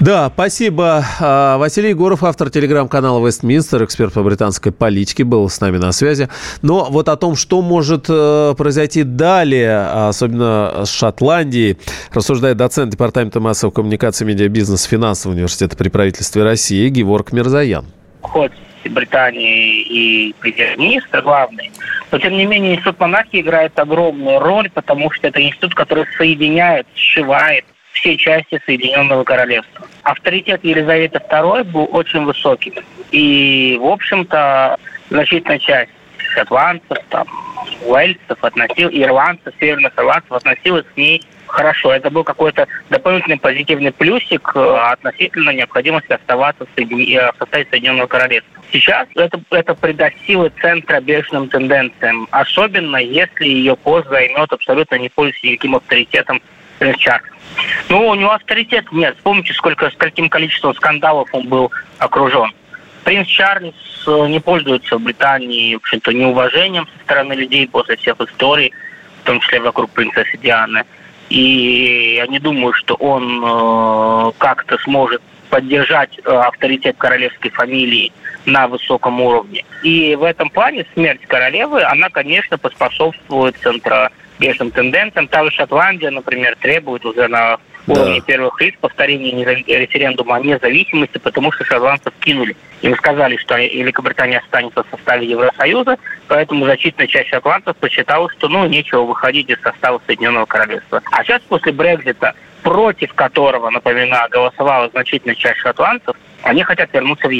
Да, 0.01 0.31
спасибо. 0.33 1.05
А, 1.19 1.59
Василий 1.59 1.89
Егоров, 1.89 2.23
автор 2.23 2.49
телеграм-канала 2.49 3.23
«Вестминстер», 3.23 3.83
эксперт 3.83 4.13
по 4.13 4.23
британской 4.23 4.71
политике, 4.71 5.23
был 5.23 5.47
с 5.47 5.61
нами 5.61 5.77
на 5.77 5.91
связи. 5.91 6.27
Но 6.63 6.87
вот 6.89 7.07
о 7.07 7.15
том, 7.17 7.35
что 7.35 7.61
может 7.61 8.07
э, 8.09 8.55
произойти 8.57 9.03
далее, 9.03 9.85
особенно 10.07 10.85
с 10.85 10.89
Шотландией, 10.89 11.77
рассуждает 12.11 12.57
доцент 12.57 12.93
Департамента 12.93 13.39
массовой 13.39 13.73
коммуникации, 13.73 14.25
медиабизнеса, 14.25 14.89
финансового 14.89 15.35
университета 15.35 15.77
при 15.77 15.89
правительстве 15.89 16.43
России 16.43 16.89
Геворг 16.89 17.31
Мирзаян. 17.31 17.85
Ход 18.21 18.51
Британии 18.89 19.81
и 19.81 20.33
премьер-министр 20.39 21.21
главный. 21.21 21.71
Но, 22.11 22.19
тем 22.19 22.33
не 22.33 22.45
менее, 22.45 22.75
институт 22.75 22.99
монархии 22.99 23.41
играет 23.41 23.77
огромную 23.79 24.39
роль, 24.39 24.69
потому 24.69 25.11
что 25.11 25.27
это 25.27 25.41
институт, 25.41 25.75
который 25.75 26.05
соединяет, 26.17 26.87
сшивает 26.95 27.65
все 27.93 28.17
части 28.17 28.61
Соединенного 28.65 29.23
Королевства. 29.23 29.87
Авторитет 30.03 30.63
Елизаветы 30.63 31.19
II 31.19 31.63
был 31.65 31.87
очень 31.91 32.23
высоким. 32.23 32.73
И, 33.11 33.77
в 33.79 33.85
общем-то, 33.85 34.77
значительная 35.09 35.59
часть 35.59 35.91
шотландцев, 36.31 36.97
там, 37.09 37.27
уэльцев 37.85 38.43
относил, 38.43 38.89
ирландцев, 38.89 39.53
северных 39.59 39.97
ирландцев 39.97 40.31
относилась 40.31 40.85
к 40.93 40.97
ней 40.97 41.21
хорошо. 41.47 41.93
Это 41.93 42.09
был 42.09 42.23
какой-то 42.23 42.67
дополнительный 42.89 43.37
позитивный 43.37 43.91
плюсик 43.91 44.51
э, 44.55 44.77
относительно 44.91 45.51
необходимости 45.51 46.13
оставаться 46.13 46.65
в, 46.65 46.69
Соедин... 46.75 46.99
Э, 47.17 47.31
в 47.33 47.37
составе 47.37 47.67
Соединенного 47.69 48.07
Королевства. 48.07 48.61
Сейчас 48.71 49.07
это, 49.15 49.41
это 49.51 49.75
придаст 49.75 50.15
силы 50.25 50.51
центра 50.61 51.01
бешеным 51.01 51.49
тенденциям, 51.49 52.27
особенно 52.31 52.97
если 52.97 53.45
ее 53.45 53.75
пост 53.75 54.07
займет 54.07 54.51
абсолютно 54.51 54.95
не 54.95 55.09
пользуясь 55.09 55.43
никаким 55.43 55.75
авторитетом 55.75 56.41
Чарльз. 56.97 57.29
Ну, 57.89 58.07
у 58.07 58.15
него 58.15 58.31
авторитет 58.31 58.91
нет. 58.91 59.15
Вспомните, 59.17 59.53
сколько, 59.53 59.89
с 59.89 59.95
каким 59.95 60.29
количеством 60.29 60.73
скандалов 60.73 61.29
он 61.33 61.47
был 61.47 61.71
окружен. 61.99 62.51
Принц 63.03 63.27
Чарльз 63.27 63.73
э, 64.07 64.27
не 64.27 64.39
пользуется 64.39 64.97
в 64.97 65.01
Британии, 65.01 65.75
в 65.75 65.77
общем-то, 65.77 66.13
неуважением 66.13 66.87
со 66.87 67.03
стороны 67.03 67.33
людей 67.33 67.67
после 67.67 67.95
всех 67.97 68.19
историй, 68.21 68.73
в 69.21 69.25
том 69.25 69.39
числе 69.39 69.59
вокруг 69.59 69.89
принцессы 69.91 70.37
Дианы. 70.37 70.83
И 71.29 72.15
я 72.17 72.27
не 72.27 72.39
думаю, 72.39 72.73
что 72.73 72.95
он 72.95 73.41
э, 73.43 74.31
как-то 74.37 74.77
сможет 74.79 75.21
поддержать 75.49 76.19
э, 76.19 76.29
авторитет 76.29 76.95
королевской 76.97 77.49
фамилии 77.51 78.11
на 78.45 78.67
высоком 78.67 79.21
уровне. 79.21 79.63
И 79.83 80.15
в 80.15 80.23
этом 80.23 80.49
плане 80.49 80.85
смерть 80.93 81.21
королевы, 81.27 81.83
она, 81.83 82.09
конечно, 82.09 82.57
поспособствует 82.57 83.55
центра 83.57 84.11
бешеным 84.39 84.71
тенденциям. 84.71 85.27
Та 85.27 85.43
же 85.43 85.51
Шотландия, 85.51 86.11
например, 86.11 86.55
требует 86.59 87.05
уже 87.05 87.27
на 87.27 87.57
уровне 87.87 88.19
да. 88.19 88.25
первых 88.25 88.61
лиц 88.61 88.75
повторения 88.79 89.45
референдума 89.45 90.35
о 90.35 90.39
независимости, 90.39 91.17
потому 91.17 91.51
что 91.51 91.63
шотландцев 91.63 92.13
кинули. 92.19 92.55
Им 92.81 92.95
сказали, 92.95 93.37
что 93.37 93.57
Великобритания 93.57 94.39
останется 94.39 94.83
в 94.83 94.87
составе 94.89 95.27
Евросоюза, 95.27 95.97
поэтому 96.27 96.65
значительная 96.65 97.07
часть 97.07 97.29
шотландцев 97.29 97.75
посчитала, 97.77 98.29
что 98.31 98.47
ну 98.47 98.65
нечего 98.67 99.03
выходить 99.03 99.49
из 99.49 99.61
состава 99.61 100.01
Соединенного 100.05 100.45
Королевства. 100.45 101.01
А 101.11 101.23
сейчас 101.23 101.41
после 101.43 101.71
Брекзита, 101.71 102.33
против 102.63 103.13
которого, 103.13 103.69
напоминаю, 103.69 104.29
голосовала 104.29 104.89
значительная 104.89 105.35
часть 105.35 105.59
шотландцев, 105.59 106.15
они 106.43 106.63
хотят 106.63 106.91
вернуться 106.93 107.27
в 107.27 107.31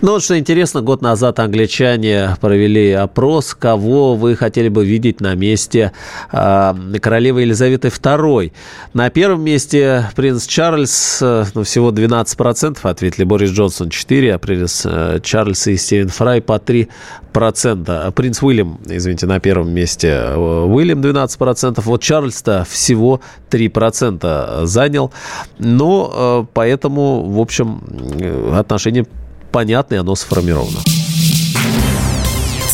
ну 0.00 0.12
вот 0.12 0.22
что 0.22 0.38
интересно, 0.38 0.82
год 0.82 1.02
назад 1.02 1.38
англичане 1.40 2.36
провели 2.40 2.92
опрос, 2.92 3.54
кого 3.54 4.14
вы 4.14 4.36
хотели 4.36 4.68
бы 4.68 4.84
видеть 4.84 5.20
на 5.20 5.34
месте 5.34 5.92
э, 6.32 6.74
королевы 7.00 7.42
Елизаветы 7.42 7.88
II. 7.88 8.52
На 8.94 9.10
первом 9.10 9.42
месте 9.42 10.10
принц 10.16 10.46
Чарльз, 10.46 11.18
э, 11.20 11.44
ну, 11.54 11.62
всего 11.62 11.90
12% 11.90 12.78
ответили, 12.82 13.24
Борис 13.24 13.50
Джонсон 13.50 13.90
4, 13.90 14.34
а 14.34 14.38
принц 14.38 14.82
э, 14.84 15.20
Чарльз 15.22 15.66
и 15.66 15.76
Стивен 15.76 16.08
Фрай 16.08 16.40
по 16.40 16.56
3%. 16.56 18.12
Принц 18.12 18.42
Уильям, 18.42 18.80
извините, 18.86 19.26
на 19.26 19.38
первом 19.38 19.70
месте 19.70 20.32
Уильям 20.34 21.00
12%, 21.00 21.80
вот 21.82 22.02
Чарльз-то 22.02 22.66
всего 22.68 23.20
3% 23.50 24.66
занял. 24.66 25.12
Но 25.58 26.12
э, 26.12 26.46
поэтому, 26.52 27.22
в 27.22 27.40
общем, 27.40 27.82
э, 28.20 28.58
отношения 28.58 29.06
понятно, 29.50 29.94
и 29.94 29.98
оно 29.98 30.14
сформировано. 30.14 30.78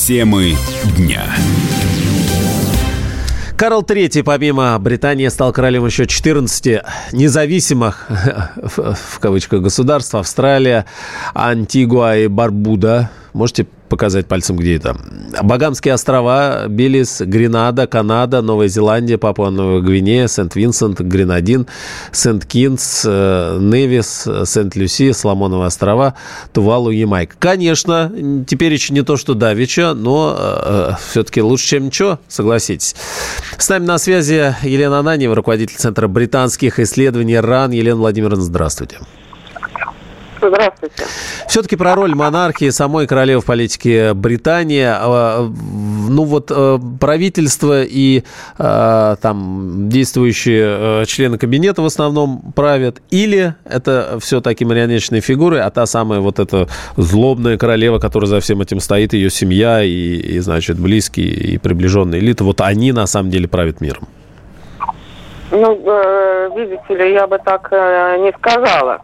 Темы 0.07 0.57
дня. 0.97 1.25
Карл 3.57 3.83
III, 3.83 4.25
помимо 4.25 4.79
Британии, 4.81 5.29
стал 5.29 5.53
королем 5.53 5.87
еще 5.87 6.07
14 6.07 6.83
независимых, 7.13 8.09
в 8.77 9.19
кавычках, 9.21 9.63
государств. 9.63 10.15
Австралия, 10.15 10.87
Антигуа 11.35 12.17
и 12.17 12.27
Барбуда. 12.27 13.11
Можете 13.33 13.67
показать 13.95 14.27
пальцем, 14.27 14.57
где 14.57 14.77
это. 14.77 14.97
Багамские 15.43 15.95
острова, 15.95 16.67
Белис, 16.69 17.21
Гренада, 17.21 17.87
Канада, 17.87 18.43
Новая 18.43 18.67
Зеландия, 18.67 19.19
Папуа 19.19 19.51
Новая 19.51 19.81
Гвинея, 19.81 20.27
Сент-Винсент, 20.27 21.01
Гренадин, 21.01 21.67
Сент-Кинс, 22.11 23.05
э, 23.07 23.59
Невис, 23.61 24.27
Сент-Люси, 24.45 25.13
Соломоновые 25.13 25.69
острова, 25.69 26.15
Тувалу, 26.53 26.91
Ямайка. 26.91 27.37
Конечно, 27.39 28.13
теперь 28.49 28.73
еще 28.73 28.93
не 28.93 29.03
то, 29.03 29.17
что 29.17 29.35
Давича, 29.35 29.95
но 29.95 30.37
э, 30.37 30.91
все-таки 31.11 31.41
лучше, 31.41 31.67
чем 31.69 31.87
ничего, 31.87 32.19
согласитесь. 32.27 32.97
С 33.57 33.69
нами 33.69 33.87
на 33.87 33.99
связи 33.99 34.57
Елена 34.63 34.99
Ананьева, 34.99 35.37
руководитель 35.37 35.77
Центра 35.77 36.09
британских 36.09 36.81
исследований 36.81 37.39
РАН. 37.39 37.71
Елена 37.71 37.97
Владимировна, 37.97 38.43
здравствуйте. 38.43 38.75
Здравствуйте. 38.75 39.24
Все-таки 41.49 41.77
про 41.77 41.95
роль 41.95 42.15
монархии 42.15 42.71
самой 42.71 43.07
королевы 43.07 43.41
в 43.41 43.45
политике 43.45 44.15
Британии. 44.15 44.87
А, 44.87 45.51
ну 46.09 46.25
вот 46.25 46.51
э, 46.51 46.79
правительство 47.01 47.83
и 47.83 48.23
э, 48.59 49.17
там 49.21 49.89
действующие 49.89 51.03
э, 51.03 51.05
члены 51.07 51.39
кабинета 51.39 51.83
в 51.83 51.87
основном 51.87 52.53
правят, 52.55 53.03
или 53.11 53.55
это 53.65 54.19
все-таки 54.21 54.65
марионеточные 54.65 55.21
фигуры, 55.21 55.59
а 55.59 55.71
та 55.71 55.87
самая 55.87 56.21
вот 56.21 56.39
эта 56.39 56.69
злобная 56.97 57.59
королева, 57.59 57.99
которая 57.99 58.29
за 58.29 58.41
всем 58.41 58.61
этим 58.61 58.81
стоит, 58.81 59.13
ее 59.13 59.31
семья 59.31 59.83
и, 59.83 59.91
и 59.91 60.39
значит, 60.41 60.79
близкие 60.79 61.27
и 61.27 61.59
приближенные 61.59 62.21
элиты, 62.21 62.45
вот 62.45 62.61
они 62.61 62.93
на 62.93 63.07
самом 63.07 63.31
деле 63.31 63.49
правят 63.49 63.81
миром? 63.81 64.09
Ну, 65.51 65.75
видите 66.57 66.95
ли, 66.97 67.13
я 67.13 67.27
бы 67.27 67.39
так 67.39 67.71
не 67.71 68.33
сказала. 68.39 69.03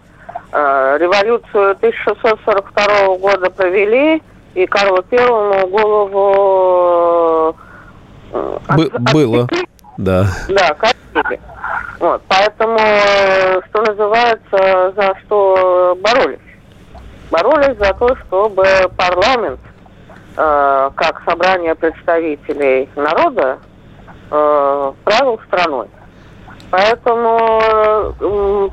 Э, 0.53 0.97
революцию 0.99 1.73
1642 1.77 3.17
года 3.19 3.51
провели, 3.51 4.21
и 4.55 4.67
Карлу 4.67 5.03
Первому 5.03 5.67
голову 5.69 7.57
э, 8.33 8.59
Б- 8.77 8.91
от, 8.93 9.13
было, 9.13 9.49
да. 9.97 10.27
Да, 10.49 10.75
катили. 10.75 11.41
Вот, 12.01 12.21
поэтому, 12.27 12.79
э, 12.81 13.61
что 13.69 13.83
называется, 13.83 14.93
за 14.97 15.15
что 15.25 15.97
боролись? 16.03 16.39
Боролись 17.31 17.79
за 17.79 17.95
то, 17.95 18.17
чтобы 18.17 18.67
парламент, 18.97 19.61
э, 20.37 20.91
как 20.97 21.23
собрание 21.25 21.77
представителей 21.77 22.89
народа, 22.97 23.59
э, 24.33 24.93
правил 25.05 25.39
страной. 25.47 25.87
Поэтому 26.71 27.61
э, 28.21 28.69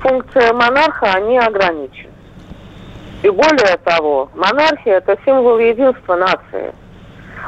функция 0.00 0.52
монарха, 0.52 1.12
они 1.14 1.38
ограничены. 1.38 2.12
И 3.22 3.30
более 3.30 3.76
того, 3.78 4.30
монархия– 4.34 4.96
это 4.98 5.16
символ 5.24 5.58
единства 5.58 6.16
нации. 6.16 6.74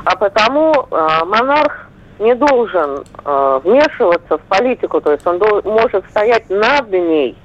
А 0.04 0.16
потому 0.16 0.72
э, 0.72 1.24
монарх 1.24 1.88
не 2.18 2.34
должен 2.34 3.04
э, 3.24 3.60
вмешиваться 3.64 4.38
в 4.38 4.42
политику, 4.42 5.00
то 5.00 5.12
есть 5.12 5.26
он 5.26 5.38
дол- 5.38 5.62
может 5.64 6.04
стоять 6.10 6.48
над 6.50 6.90
ней, 6.90 7.36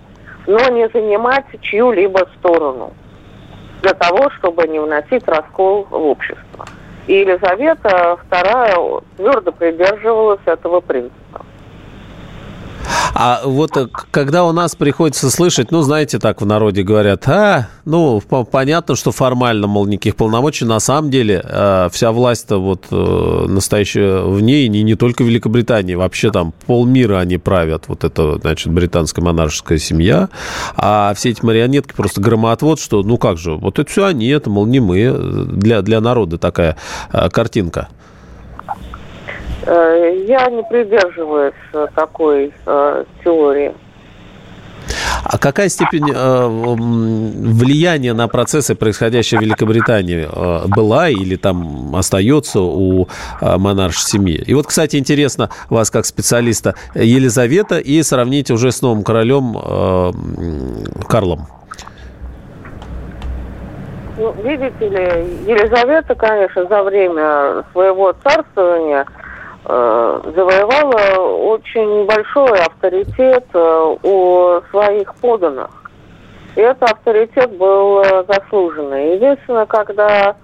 но 0.48 0.60
не 0.70 0.88
занимать 0.90 1.46
чью-либо 1.62 2.28
сторону 2.40 2.94
для 3.82 3.94
того, 3.94 4.30
чтобы 4.38 4.68
не 4.68 4.80
вносить 4.80 5.28
раскол 5.28 5.86
в 5.90 5.94
общество. 5.94 6.66
И 7.06 7.14
Елизавета 7.16 8.18
II 8.32 9.04
твердо 9.18 9.52
придерживалась 9.52 10.40
этого 10.46 10.80
принципа. 10.80 11.46
А 13.14 13.42
вот 13.46 13.78
э, 13.78 13.88
когда 14.12 14.44
у 14.44 14.52
нас 14.52 14.76
приходится 14.76 15.30
слышать, 15.30 15.72
ну, 15.72 15.82
знаете, 15.84 16.18
так 16.18 16.42
в 16.42 16.46
народе 16.46 16.82
говорят, 16.82 17.28
а, 17.28 17.68
ну, 17.86 18.20
понятно, 18.22 18.96
что 18.96 19.12
формально, 19.12 19.68
мол, 19.68 19.86
никаких 19.86 20.16
полномочий, 20.16 20.66
на 20.66 20.80
самом 20.80 21.12
деле 21.12 21.44
э, 21.44 21.90
вся 21.92 22.12
власть-то 22.12 22.58
вот 22.58 22.88
э, 22.90 23.46
настоящая 23.48 24.22
в 24.24 24.42
ней, 24.42 24.68
не, 24.68 24.82
не 24.82 24.96
только 24.96 25.24
Великобритании, 25.24 25.94
вообще 25.94 26.32
там 26.32 26.54
полмира 26.66 27.20
они 27.20 27.38
правят, 27.38 27.84
вот 27.88 28.04
это, 28.04 28.40
значит, 28.40 28.74
британская 28.74 29.22
монаршеская 29.22 29.78
семья, 29.78 30.30
а 30.76 31.14
все 31.16 31.30
эти 31.30 31.46
марионетки 31.46 31.94
просто 31.96 32.20
громоотвод, 32.20 32.80
что, 32.80 33.04
ну, 33.04 33.18
как 33.18 33.38
же, 33.38 33.54
вот 33.56 33.78
это 33.78 33.90
все 33.90 34.06
они, 34.06 34.28
это, 34.28 34.50
мол, 34.50 34.66
не 34.66 34.80
мы, 34.80 35.12
для, 35.52 35.84
для 35.84 36.02
народа 36.02 36.40
такая 36.40 36.78
картинка. 37.12 37.90
Э, 39.66 40.26
я 40.28 40.50
не 40.50 40.64
придерживаюсь 40.64 41.54
э, 41.74 41.88
такой 41.96 42.54
э, 42.66 43.06
теории. 43.24 43.74
А 45.24 45.38
какая 45.38 45.70
степень 45.70 46.12
э, 46.14 46.48
влияния 46.48 48.14
на 48.14 48.28
процессы, 48.28 48.76
происходящие 48.76 49.40
в 49.40 49.44
Великобритании, 49.44 50.28
э, 50.30 50.68
была 50.68 51.10
или 51.10 51.38
там 51.38 51.96
остается 51.96 52.60
у 52.60 53.08
э, 53.40 53.58
монаршей 53.58 54.04
семьи? 54.04 54.44
И 54.46 54.54
вот, 54.54 54.68
кстати, 54.68 54.98
интересно 54.98 55.50
вас 55.70 55.90
как 55.90 56.06
специалиста 56.06 56.76
Елизавета 56.94 57.80
и 57.80 58.04
сравните 58.04 58.54
уже 58.54 58.72
с 58.74 58.82
новым 58.82 59.04
королем 59.04 59.58
э, 59.58 60.12
Карлом. 61.08 61.48
Ну, 64.18 64.36
видите 64.44 64.90
ли, 64.90 65.52
Елизавета, 65.52 66.16
конечно, 66.16 66.68
за 66.68 66.84
время 66.84 67.64
своего 67.72 68.14
царствования– 68.24 69.06
завоевала 69.66 71.22
очень 71.22 72.06
большой 72.06 72.60
авторитет 72.60 73.46
э, 73.54 73.96
у 74.04 74.62
своих 74.72 75.16
поданных. 75.16 75.70
И 76.56 76.60
этот 76.60 76.92
авторитет 76.92 77.52
был 77.58 78.02
э, 78.02 78.26
заслуженный. 78.28 79.16
Единственное, 79.16 79.66
когда 79.66 80.36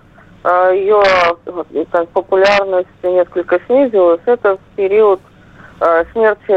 ее 0.71 1.03
популярность 2.13 2.87
несколько 3.03 3.59
снизилась, 3.67 4.21
это 4.25 4.55
в 4.55 4.75
период 4.77 5.19
смерти 6.13 6.53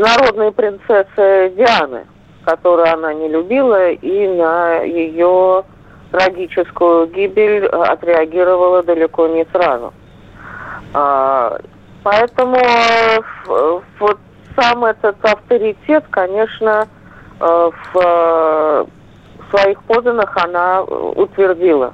народной 0.00 0.50
принцессы 0.50 1.52
Дианы, 1.54 2.06
которую 2.46 2.90
она 2.90 3.12
не 3.12 3.28
любила, 3.28 3.90
и 3.90 4.26
на 4.26 4.80
ее 4.80 5.64
трагическую 6.12 7.08
гибель 7.08 7.66
отреагировала 7.66 8.82
далеко 8.82 9.26
не 9.26 9.44
сразу. 9.52 9.92
А, 10.94 11.58
поэтому 12.04 12.56
э, 12.56 13.80
вот 13.98 14.18
сам 14.56 14.84
этот 14.84 15.16
авторитет, 15.24 16.04
конечно, 16.10 16.86
э, 17.40 17.70
в 17.92 18.00
э, 18.00 18.84
своих 19.50 19.82
поданных 19.82 20.36
она 20.36 20.82
утвердила. 20.82 21.92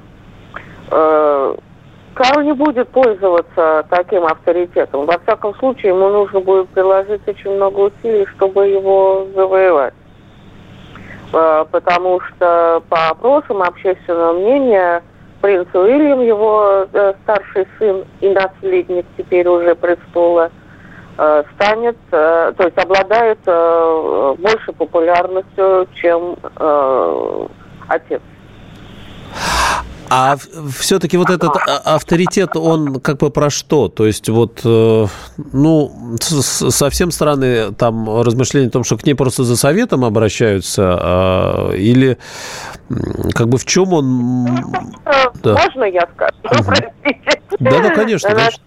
Карл 0.89 2.41
не 2.41 2.51
будет 2.51 2.89
пользоваться 2.89 3.85
таким 3.89 4.25
авторитетом. 4.25 5.05
Во 5.05 5.17
всяком 5.19 5.55
случае, 5.55 5.93
ему 5.93 6.09
нужно 6.09 6.41
будет 6.41 6.67
приложить 6.69 7.25
очень 7.25 7.51
много 7.51 7.79
усилий, 7.79 8.25
чтобы 8.35 8.67
его 8.67 9.27
завоевать. 9.33 9.93
Потому 11.31 12.19
что 12.19 12.83
по 12.89 13.07
опросам 13.07 13.61
общественного 13.61 14.33
мнения 14.33 15.01
принц 15.41 15.67
Уильям, 15.73 16.21
его 16.21 16.87
э, 16.93 17.13
старший 17.23 17.67
сын 17.77 18.05
и 18.21 18.29
наследник 18.29 19.05
теперь 19.17 19.47
уже 19.47 19.75
престола, 19.75 20.51
э, 21.17 21.43
станет, 21.55 21.97
э, 22.11 22.53
то 22.55 22.63
есть 22.63 22.77
обладает 22.77 23.39
э, 23.45 24.35
больше 24.37 24.71
популярностью, 24.71 25.87
чем 25.95 26.35
э, 26.57 27.47
отец. 27.87 28.21
А 30.13 30.35
все-таки 30.77 31.15
вот 31.15 31.29
этот 31.29 31.55
а, 31.55 31.95
авторитет, 31.95 32.57
он 32.57 32.99
как 32.99 33.19
бы 33.19 33.31
про 33.31 33.49
что? 33.49 33.87
То 33.87 34.05
есть 34.05 34.27
вот, 34.27 34.59
э, 34.65 35.05
ну, 35.53 36.17
совсем 36.19 37.11
стороны 37.11 37.71
там 37.71 38.21
размышления 38.21 38.67
о 38.67 38.71
том, 38.71 38.83
что 38.83 38.97
к 38.97 39.05
ней 39.05 39.13
просто 39.13 39.45
за 39.45 39.55
советом 39.55 40.03
обращаются, 40.03 40.97
а, 40.99 41.71
или 41.71 42.17
как 43.33 43.47
бы 43.47 43.57
в 43.57 43.63
чем 43.63 43.93
он... 43.93 44.47
Да. 45.43 45.53
Можно 45.53 45.85
я 45.85 46.05
скажу? 46.13 46.35
Угу. 46.43 46.73
Да, 47.61 47.79
да, 47.79 47.89
конечно, 47.91 48.29
конечно 48.29 48.63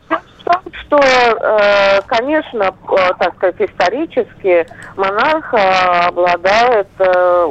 что, 0.86 0.98
э, 0.98 2.00
конечно, 2.06 2.74
так 3.18 3.34
сказать, 3.36 3.56
исторически 3.58 4.66
монарх 4.96 5.52
обладает 6.06 6.88
э, 6.98 7.46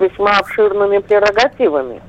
весьма 0.00 0.38
обширными 0.38 0.98
прерогативами. 0.98 2.00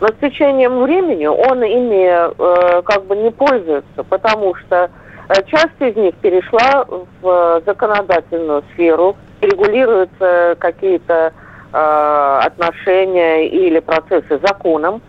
Но 0.00 0.08
с 0.08 0.14
течением 0.20 0.80
времени 0.82 1.26
он 1.26 1.62
ими 1.62 2.08
э, 2.08 2.82
как 2.82 3.04
бы 3.04 3.16
не 3.16 3.30
пользуется, 3.30 4.02
потому 4.08 4.54
что 4.54 4.90
э, 5.28 5.34
часть 5.46 5.78
из 5.78 5.94
них 5.94 6.14
перешла 6.16 6.86
в 7.20 7.62
законодательную 7.66 8.64
сферу, 8.72 9.16
регулируются 9.42 10.56
какие-то 10.58 11.34
э, 11.72 12.40
отношения 12.42 13.48
или 13.48 13.78
процессы 13.80 14.40
законом. 14.42 15.02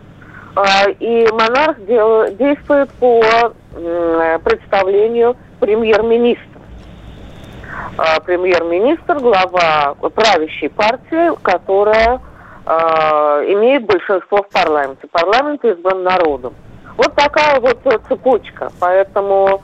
Э, 0.56 0.90
и 1.00 1.26
монарх 1.32 1.82
дел, 1.86 2.28
действует 2.36 2.90
по 2.92 3.22
э, 3.74 4.38
представлению 4.44 5.36
премьер-министра. 5.58 6.60
Э, 7.96 8.20
премьер-министр, 8.22 9.20
глава 9.20 9.94
правящей 10.14 10.68
партии, 10.68 11.34
которая 11.40 12.20
имеет 12.64 13.86
большинство 13.86 14.42
в 14.42 14.48
парламенте. 14.48 15.08
Парламент 15.10 15.64
избран 15.64 16.02
народом. 16.02 16.54
Вот 16.96 17.14
такая 17.14 17.60
вот 17.60 17.78
цепочка. 18.08 18.70
Поэтому, 18.80 19.62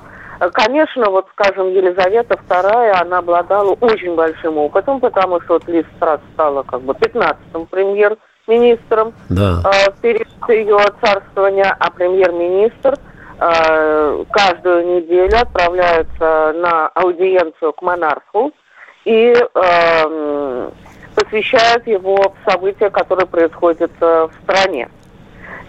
конечно, 0.53 1.11
вот, 1.11 1.27
скажем, 1.33 1.69
Елизавета 1.69 2.39
II, 2.49 2.91
она 3.01 3.19
обладала 3.19 3.73
очень 3.81 4.15
большим 4.15 4.59
опытом, 4.59 5.01
потому 5.01 5.41
что 5.43 5.55
вот 5.55 5.69
Лиз 5.69 5.85
Страс 5.97 6.21
стала 6.35 6.63
как 6.63 6.83
бы 6.83 6.95
15-м 6.95 7.67
премьер-министром 7.67 9.13
да. 9.29 9.63
э, 9.65 9.91
в 9.91 10.01
период 10.01 10.29
ее 10.49 10.79
царствования, 11.03 11.77
а 11.79 11.91
премьер-министр 11.91 12.97
э, 13.41 14.25
каждую 14.31 14.97
неделю 14.97 15.39
отправляется 15.41 16.55
на 16.57 16.89
аудиенцию 16.89 17.73
к 17.75 17.83
монарху 17.83 18.53
и 19.05 19.35
э, 19.35 20.71
посвящает 21.29 21.87
его 21.87 22.35
события, 22.47 22.91
которые 22.91 23.27
происходят 23.27 23.91
э, 24.01 24.29
в 24.29 24.43
стране. 24.43 24.89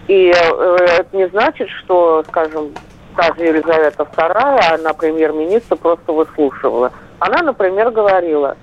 И 0.08 0.32
э, 0.34 0.76
это 0.98 1.16
не 1.16 1.28
значит, 1.28 1.68
что, 1.80 2.24
скажем, 2.28 2.70
та 3.16 3.34
же 3.34 3.44
Елизавета 3.44 4.04
II, 4.04 4.74
она 4.74 4.92
премьер-министра 4.94 5.76
просто 5.76 6.12
выслушивала. 6.12 6.92
Она, 7.18 7.42
например, 7.42 7.90
говорила 7.90 8.56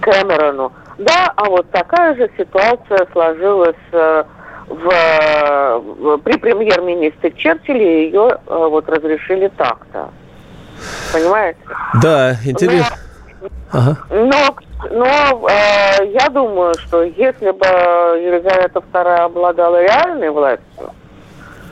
Кэмерону, 0.00 0.72
да, 0.98 1.32
а 1.36 1.44
вот 1.48 1.70
такая 1.70 2.14
же 2.14 2.30
ситуация 2.36 3.06
сложилась 3.12 3.76
э, 3.92 4.24
в, 4.68 6.18
при 6.18 6.38
премьер-министре 6.38 7.32
Черчилле, 7.32 8.04
ее 8.04 8.38
вот 8.46 8.88
разрешили 8.88 9.48
так-то. 9.56 10.10
Понимаете? 11.12 11.58
Да, 12.02 12.36
интересно. 12.44 12.96
Но, 13.40 13.48
ага. 13.72 13.96
но 14.10 14.54
но 14.90 15.48
э, 15.48 16.06
я 16.06 16.28
думаю, 16.28 16.78
что 16.78 17.02
если 17.02 17.50
бы 17.50 17.66
Елизавета 17.66 18.80
II 18.80 19.14
обладала 19.24 19.82
реальной 19.82 20.30
властью, 20.30 20.92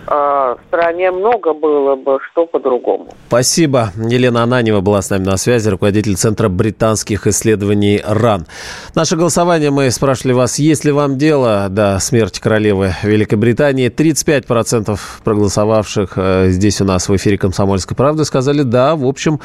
в 0.06 0.58
стране 0.68 1.10
много 1.10 1.52
было 1.52 1.96
бы 1.96 2.18
что 2.30 2.46
по-другому. 2.46 3.08
Спасибо. 3.28 3.92
Елена 3.96 4.42
Ананева 4.42 4.80
была 4.80 5.02
с 5.02 5.10
нами 5.10 5.24
на 5.24 5.36
связи, 5.36 5.68
руководитель 5.68 6.16
Центра 6.16 6.48
британских 6.48 7.26
исследований 7.26 8.00
РАН. 8.04 8.46
Наше 8.94 9.16
голосование 9.16 9.70
мы 9.70 9.90
спрашивали 9.90 10.32
вас, 10.32 10.58
есть 10.58 10.84
ли 10.84 10.92
вам 10.92 11.18
дело 11.18 11.68
до 11.68 11.98
смерти 12.00 12.40
королевы 12.40 12.94
Великобритании. 13.02 13.90
35% 13.90 14.98
проголосовавших 15.24 16.12
э, 16.16 16.48
здесь 16.50 16.80
у 16.80 16.84
нас 16.84 17.08
в 17.08 17.16
эфире 17.16 17.38
«Комсомольской 17.38 17.96
правды» 17.96 18.24
сказали, 18.24 18.62
да, 18.62 18.96
в 18.96 19.06
общем, 19.06 19.40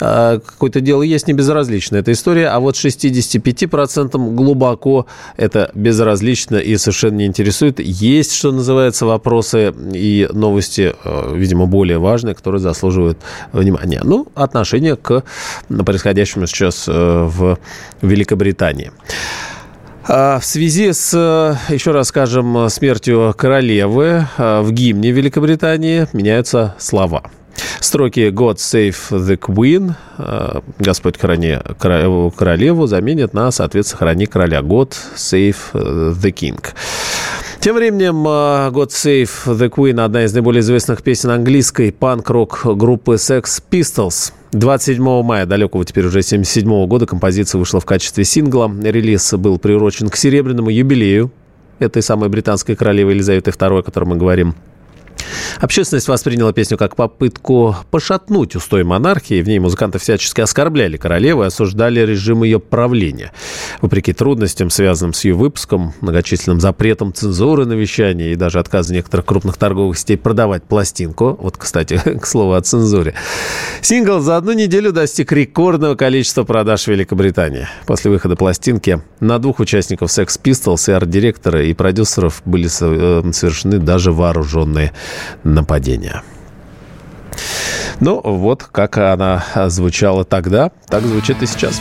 э, 0.00 0.38
какое-то 0.44 0.80
дело 0.80 1.02
есть 1.02 1.28
не 1.28 1.34
безразличная 1.34 2.00
эта 2.00 2.12
история, 2.12 2.48
а 2.48 2.60
вот 2.60 2.74
65% 2.74 4.34
глубоко 4.34 5.06
это 5.36 5.70
безразлично 5.74 6.56
и 6.56 6.76
совершенно 6.76 7.16
не 7.16 7.26
интересует. 7.26 7.80
Есть, 7.80 8.34
что 8.34 8.52
называется, 8.52 9.06
вопросы 9.06 9.72
и 10.00 10.28
новости, 10.32 10.94
э, 11.04 11.32
видимо, 11.34 11.66
более 11.66 11.98
важные, 11.98 12.34
которые 12.34 12.60
заслуживают 12.60 13.18
внимания. 13.52 14.00
Ну, 14.04 14.26
отношение 14.34 14.96
к 14.96 15.22
происходящему 15.68 16.46
сейчас 16.46 16.86
э, 16.88 16.92
в 16.92 17.58
Великобритании. 18.02 18.92
А, 20.08 20.38
в 20.38 20.44
связи 20.44 20.92
с, 20.92 21.12
э, 21.14 21.74
еще 21.74 21.90
раз 21.90 22.08
скажем, 22.08 22.68
смертью 22.70 23.34
королевы 23.36 24.26
в 24.38 24.72
гимне 24.72 25.10
Великобритании 25.10 26.08
меняются 26.12 26.74
слова. 26.78 27.22
Строки 27.80 28.30
«God 28.30 28.56
save 28.56 28.96
the 29.10 29.36
Queen» 29.36 29.94
«Господь 30.78 31.18
храни 31.18 31.58
королеву» 31.78 32.86
заменят 32.86 33.34
на, 33.34 33.50
соответственно, 33.50 33.98
«Храни 33.98 34.26
короля» 34.26 34.60
«God 34.60 34.94
save 35.16 35.56
the 35.74 36.32
King». 36.32 36.58
Тем 37.60 37.76
временем 37.76 38.26
God 38.26 38.88
Save 38.88 39.28
the 39.48 39.68
Queen, 39.68 40.00
одна 40.00 40.24
из 40.24 40.32
наиболее 40.32 40.60
известных 40.60 41.02
песен 41.02 41.28
английской 41.28 41.92
панк-рок 41.92 42.62
группы 42.64 43.16
Sex 43.16 43.62
Pistols. 43.70 44.32
27 44.52 45.22
мая 45.22 45.44
далекого 45.44 45.84
теперь 45.84 46.06
уже 46.06 46.22
77 46.22 46.86
года 46.86 47.04
композиция 47.04 47.58
вышла 47.58 47.78
в 47.78 47.84
качестве 47.84 48.24
сингла. 48.24 48.72
Релиз 48.82 49.34
был 49.34 49.58
приурочен 49.58 50.08
к 50.08 50.16
серебряному 50.16 50.70
юбилею 50.70 51.30
этой 51.80 52.00
самой 52.00 52.30
британской 52.30 52.76
королевы 52.76 53.12
Елизаветы 53.12 53.50
II, 53.50 53.80
о 53.80 53.82
которой 53.82 54.06
мы 54.06 54.16
говорим. 54.16 54.54
Общественность 55.60 56.08
восприняла 56.08 56.52
песню 56.52 56.76
как 56.78 56.96
попытку 56.96 57.76
пошатнуть 57.90 58.56
устой 58.56 58.84
монархии. 58.84 59.42
В 59.42 59.48
ней 59.48 59.58
музыканты 59.58 59.98
всячески 59.98 60.40
оскорбляли 60.40 60.96
королеву 60.96 61.42
и 61.42 61.46
осуждали 61.46 62.00
режим 62.00 62.42
ее 62.42 62.60
правления. 62.60 63.32
Вопреки 63.80 64.12
трудностям, 64.12 64.70
связанным 64.70 65.12
с 65.12 65.24
ее 65.24 65.34
выпуском, 65.34 65.94
многочисленным 66.00 66.60
запретом 66.60 67.12
цензуры 67.12 67.66
на 67.66 67.74
вещание 67.74 68.32
и 68.32 68.36
даже 68.36 68.58
отказа 68.58 68.92
некоторых 68.92 69.26
крупных 69.26 69.56
торговых 69.56 69.98
сетей 69.98 70.16
продавать 70.16 70.64
пластинку, 70.64 71.36
вот, 71.40 71.56
кстати, 71.56 72.00
к 72.20 72.26
слову 72.26 72.54
о 72.54 72.60
цензуре, 72.60 73.14
сингл 73.82 74.20
за 74.20 74.36
одну 74.36 74.52
неделю 74.52 74.92
достиг 74.92 75.32
рекордного 75.32 75.94
количества 75.94 76.44
продаж 76.44 76.84
в 76.84 76.88
Великобритании. 76.88 77.68
После 77.86 78.10
выхода 78.10 78.36
пластинки 78.36 79.02
на 79.20 79.38
двух 79.38 79.60
участников 79.60 80.10
Sex 80.10 80.40
Pistols 80.42 80.90
и 80.90 80.94
арт-директора 80.94 81.64
и 81.64 81.74
продюсеров 81.74 82.42
были 82.44 82.66
э, 82.66 83.32
совершены 83.32 83.78
даже 83.78 84.12
вооруженные 84.12 84.92
нападения. 85.44 86.22
Ну, 88.00 88.20
вот 88.22 88.64
как 88.64 88.96
она 88.96 89.44
звучала 89.66 90.24
тогда, 90.24 90.70
так 90.88 91.04
звучит 91.04 91.42
и 91.42 91.46
сейчас. 91.46 91.80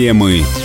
Темы. 0.00 0.59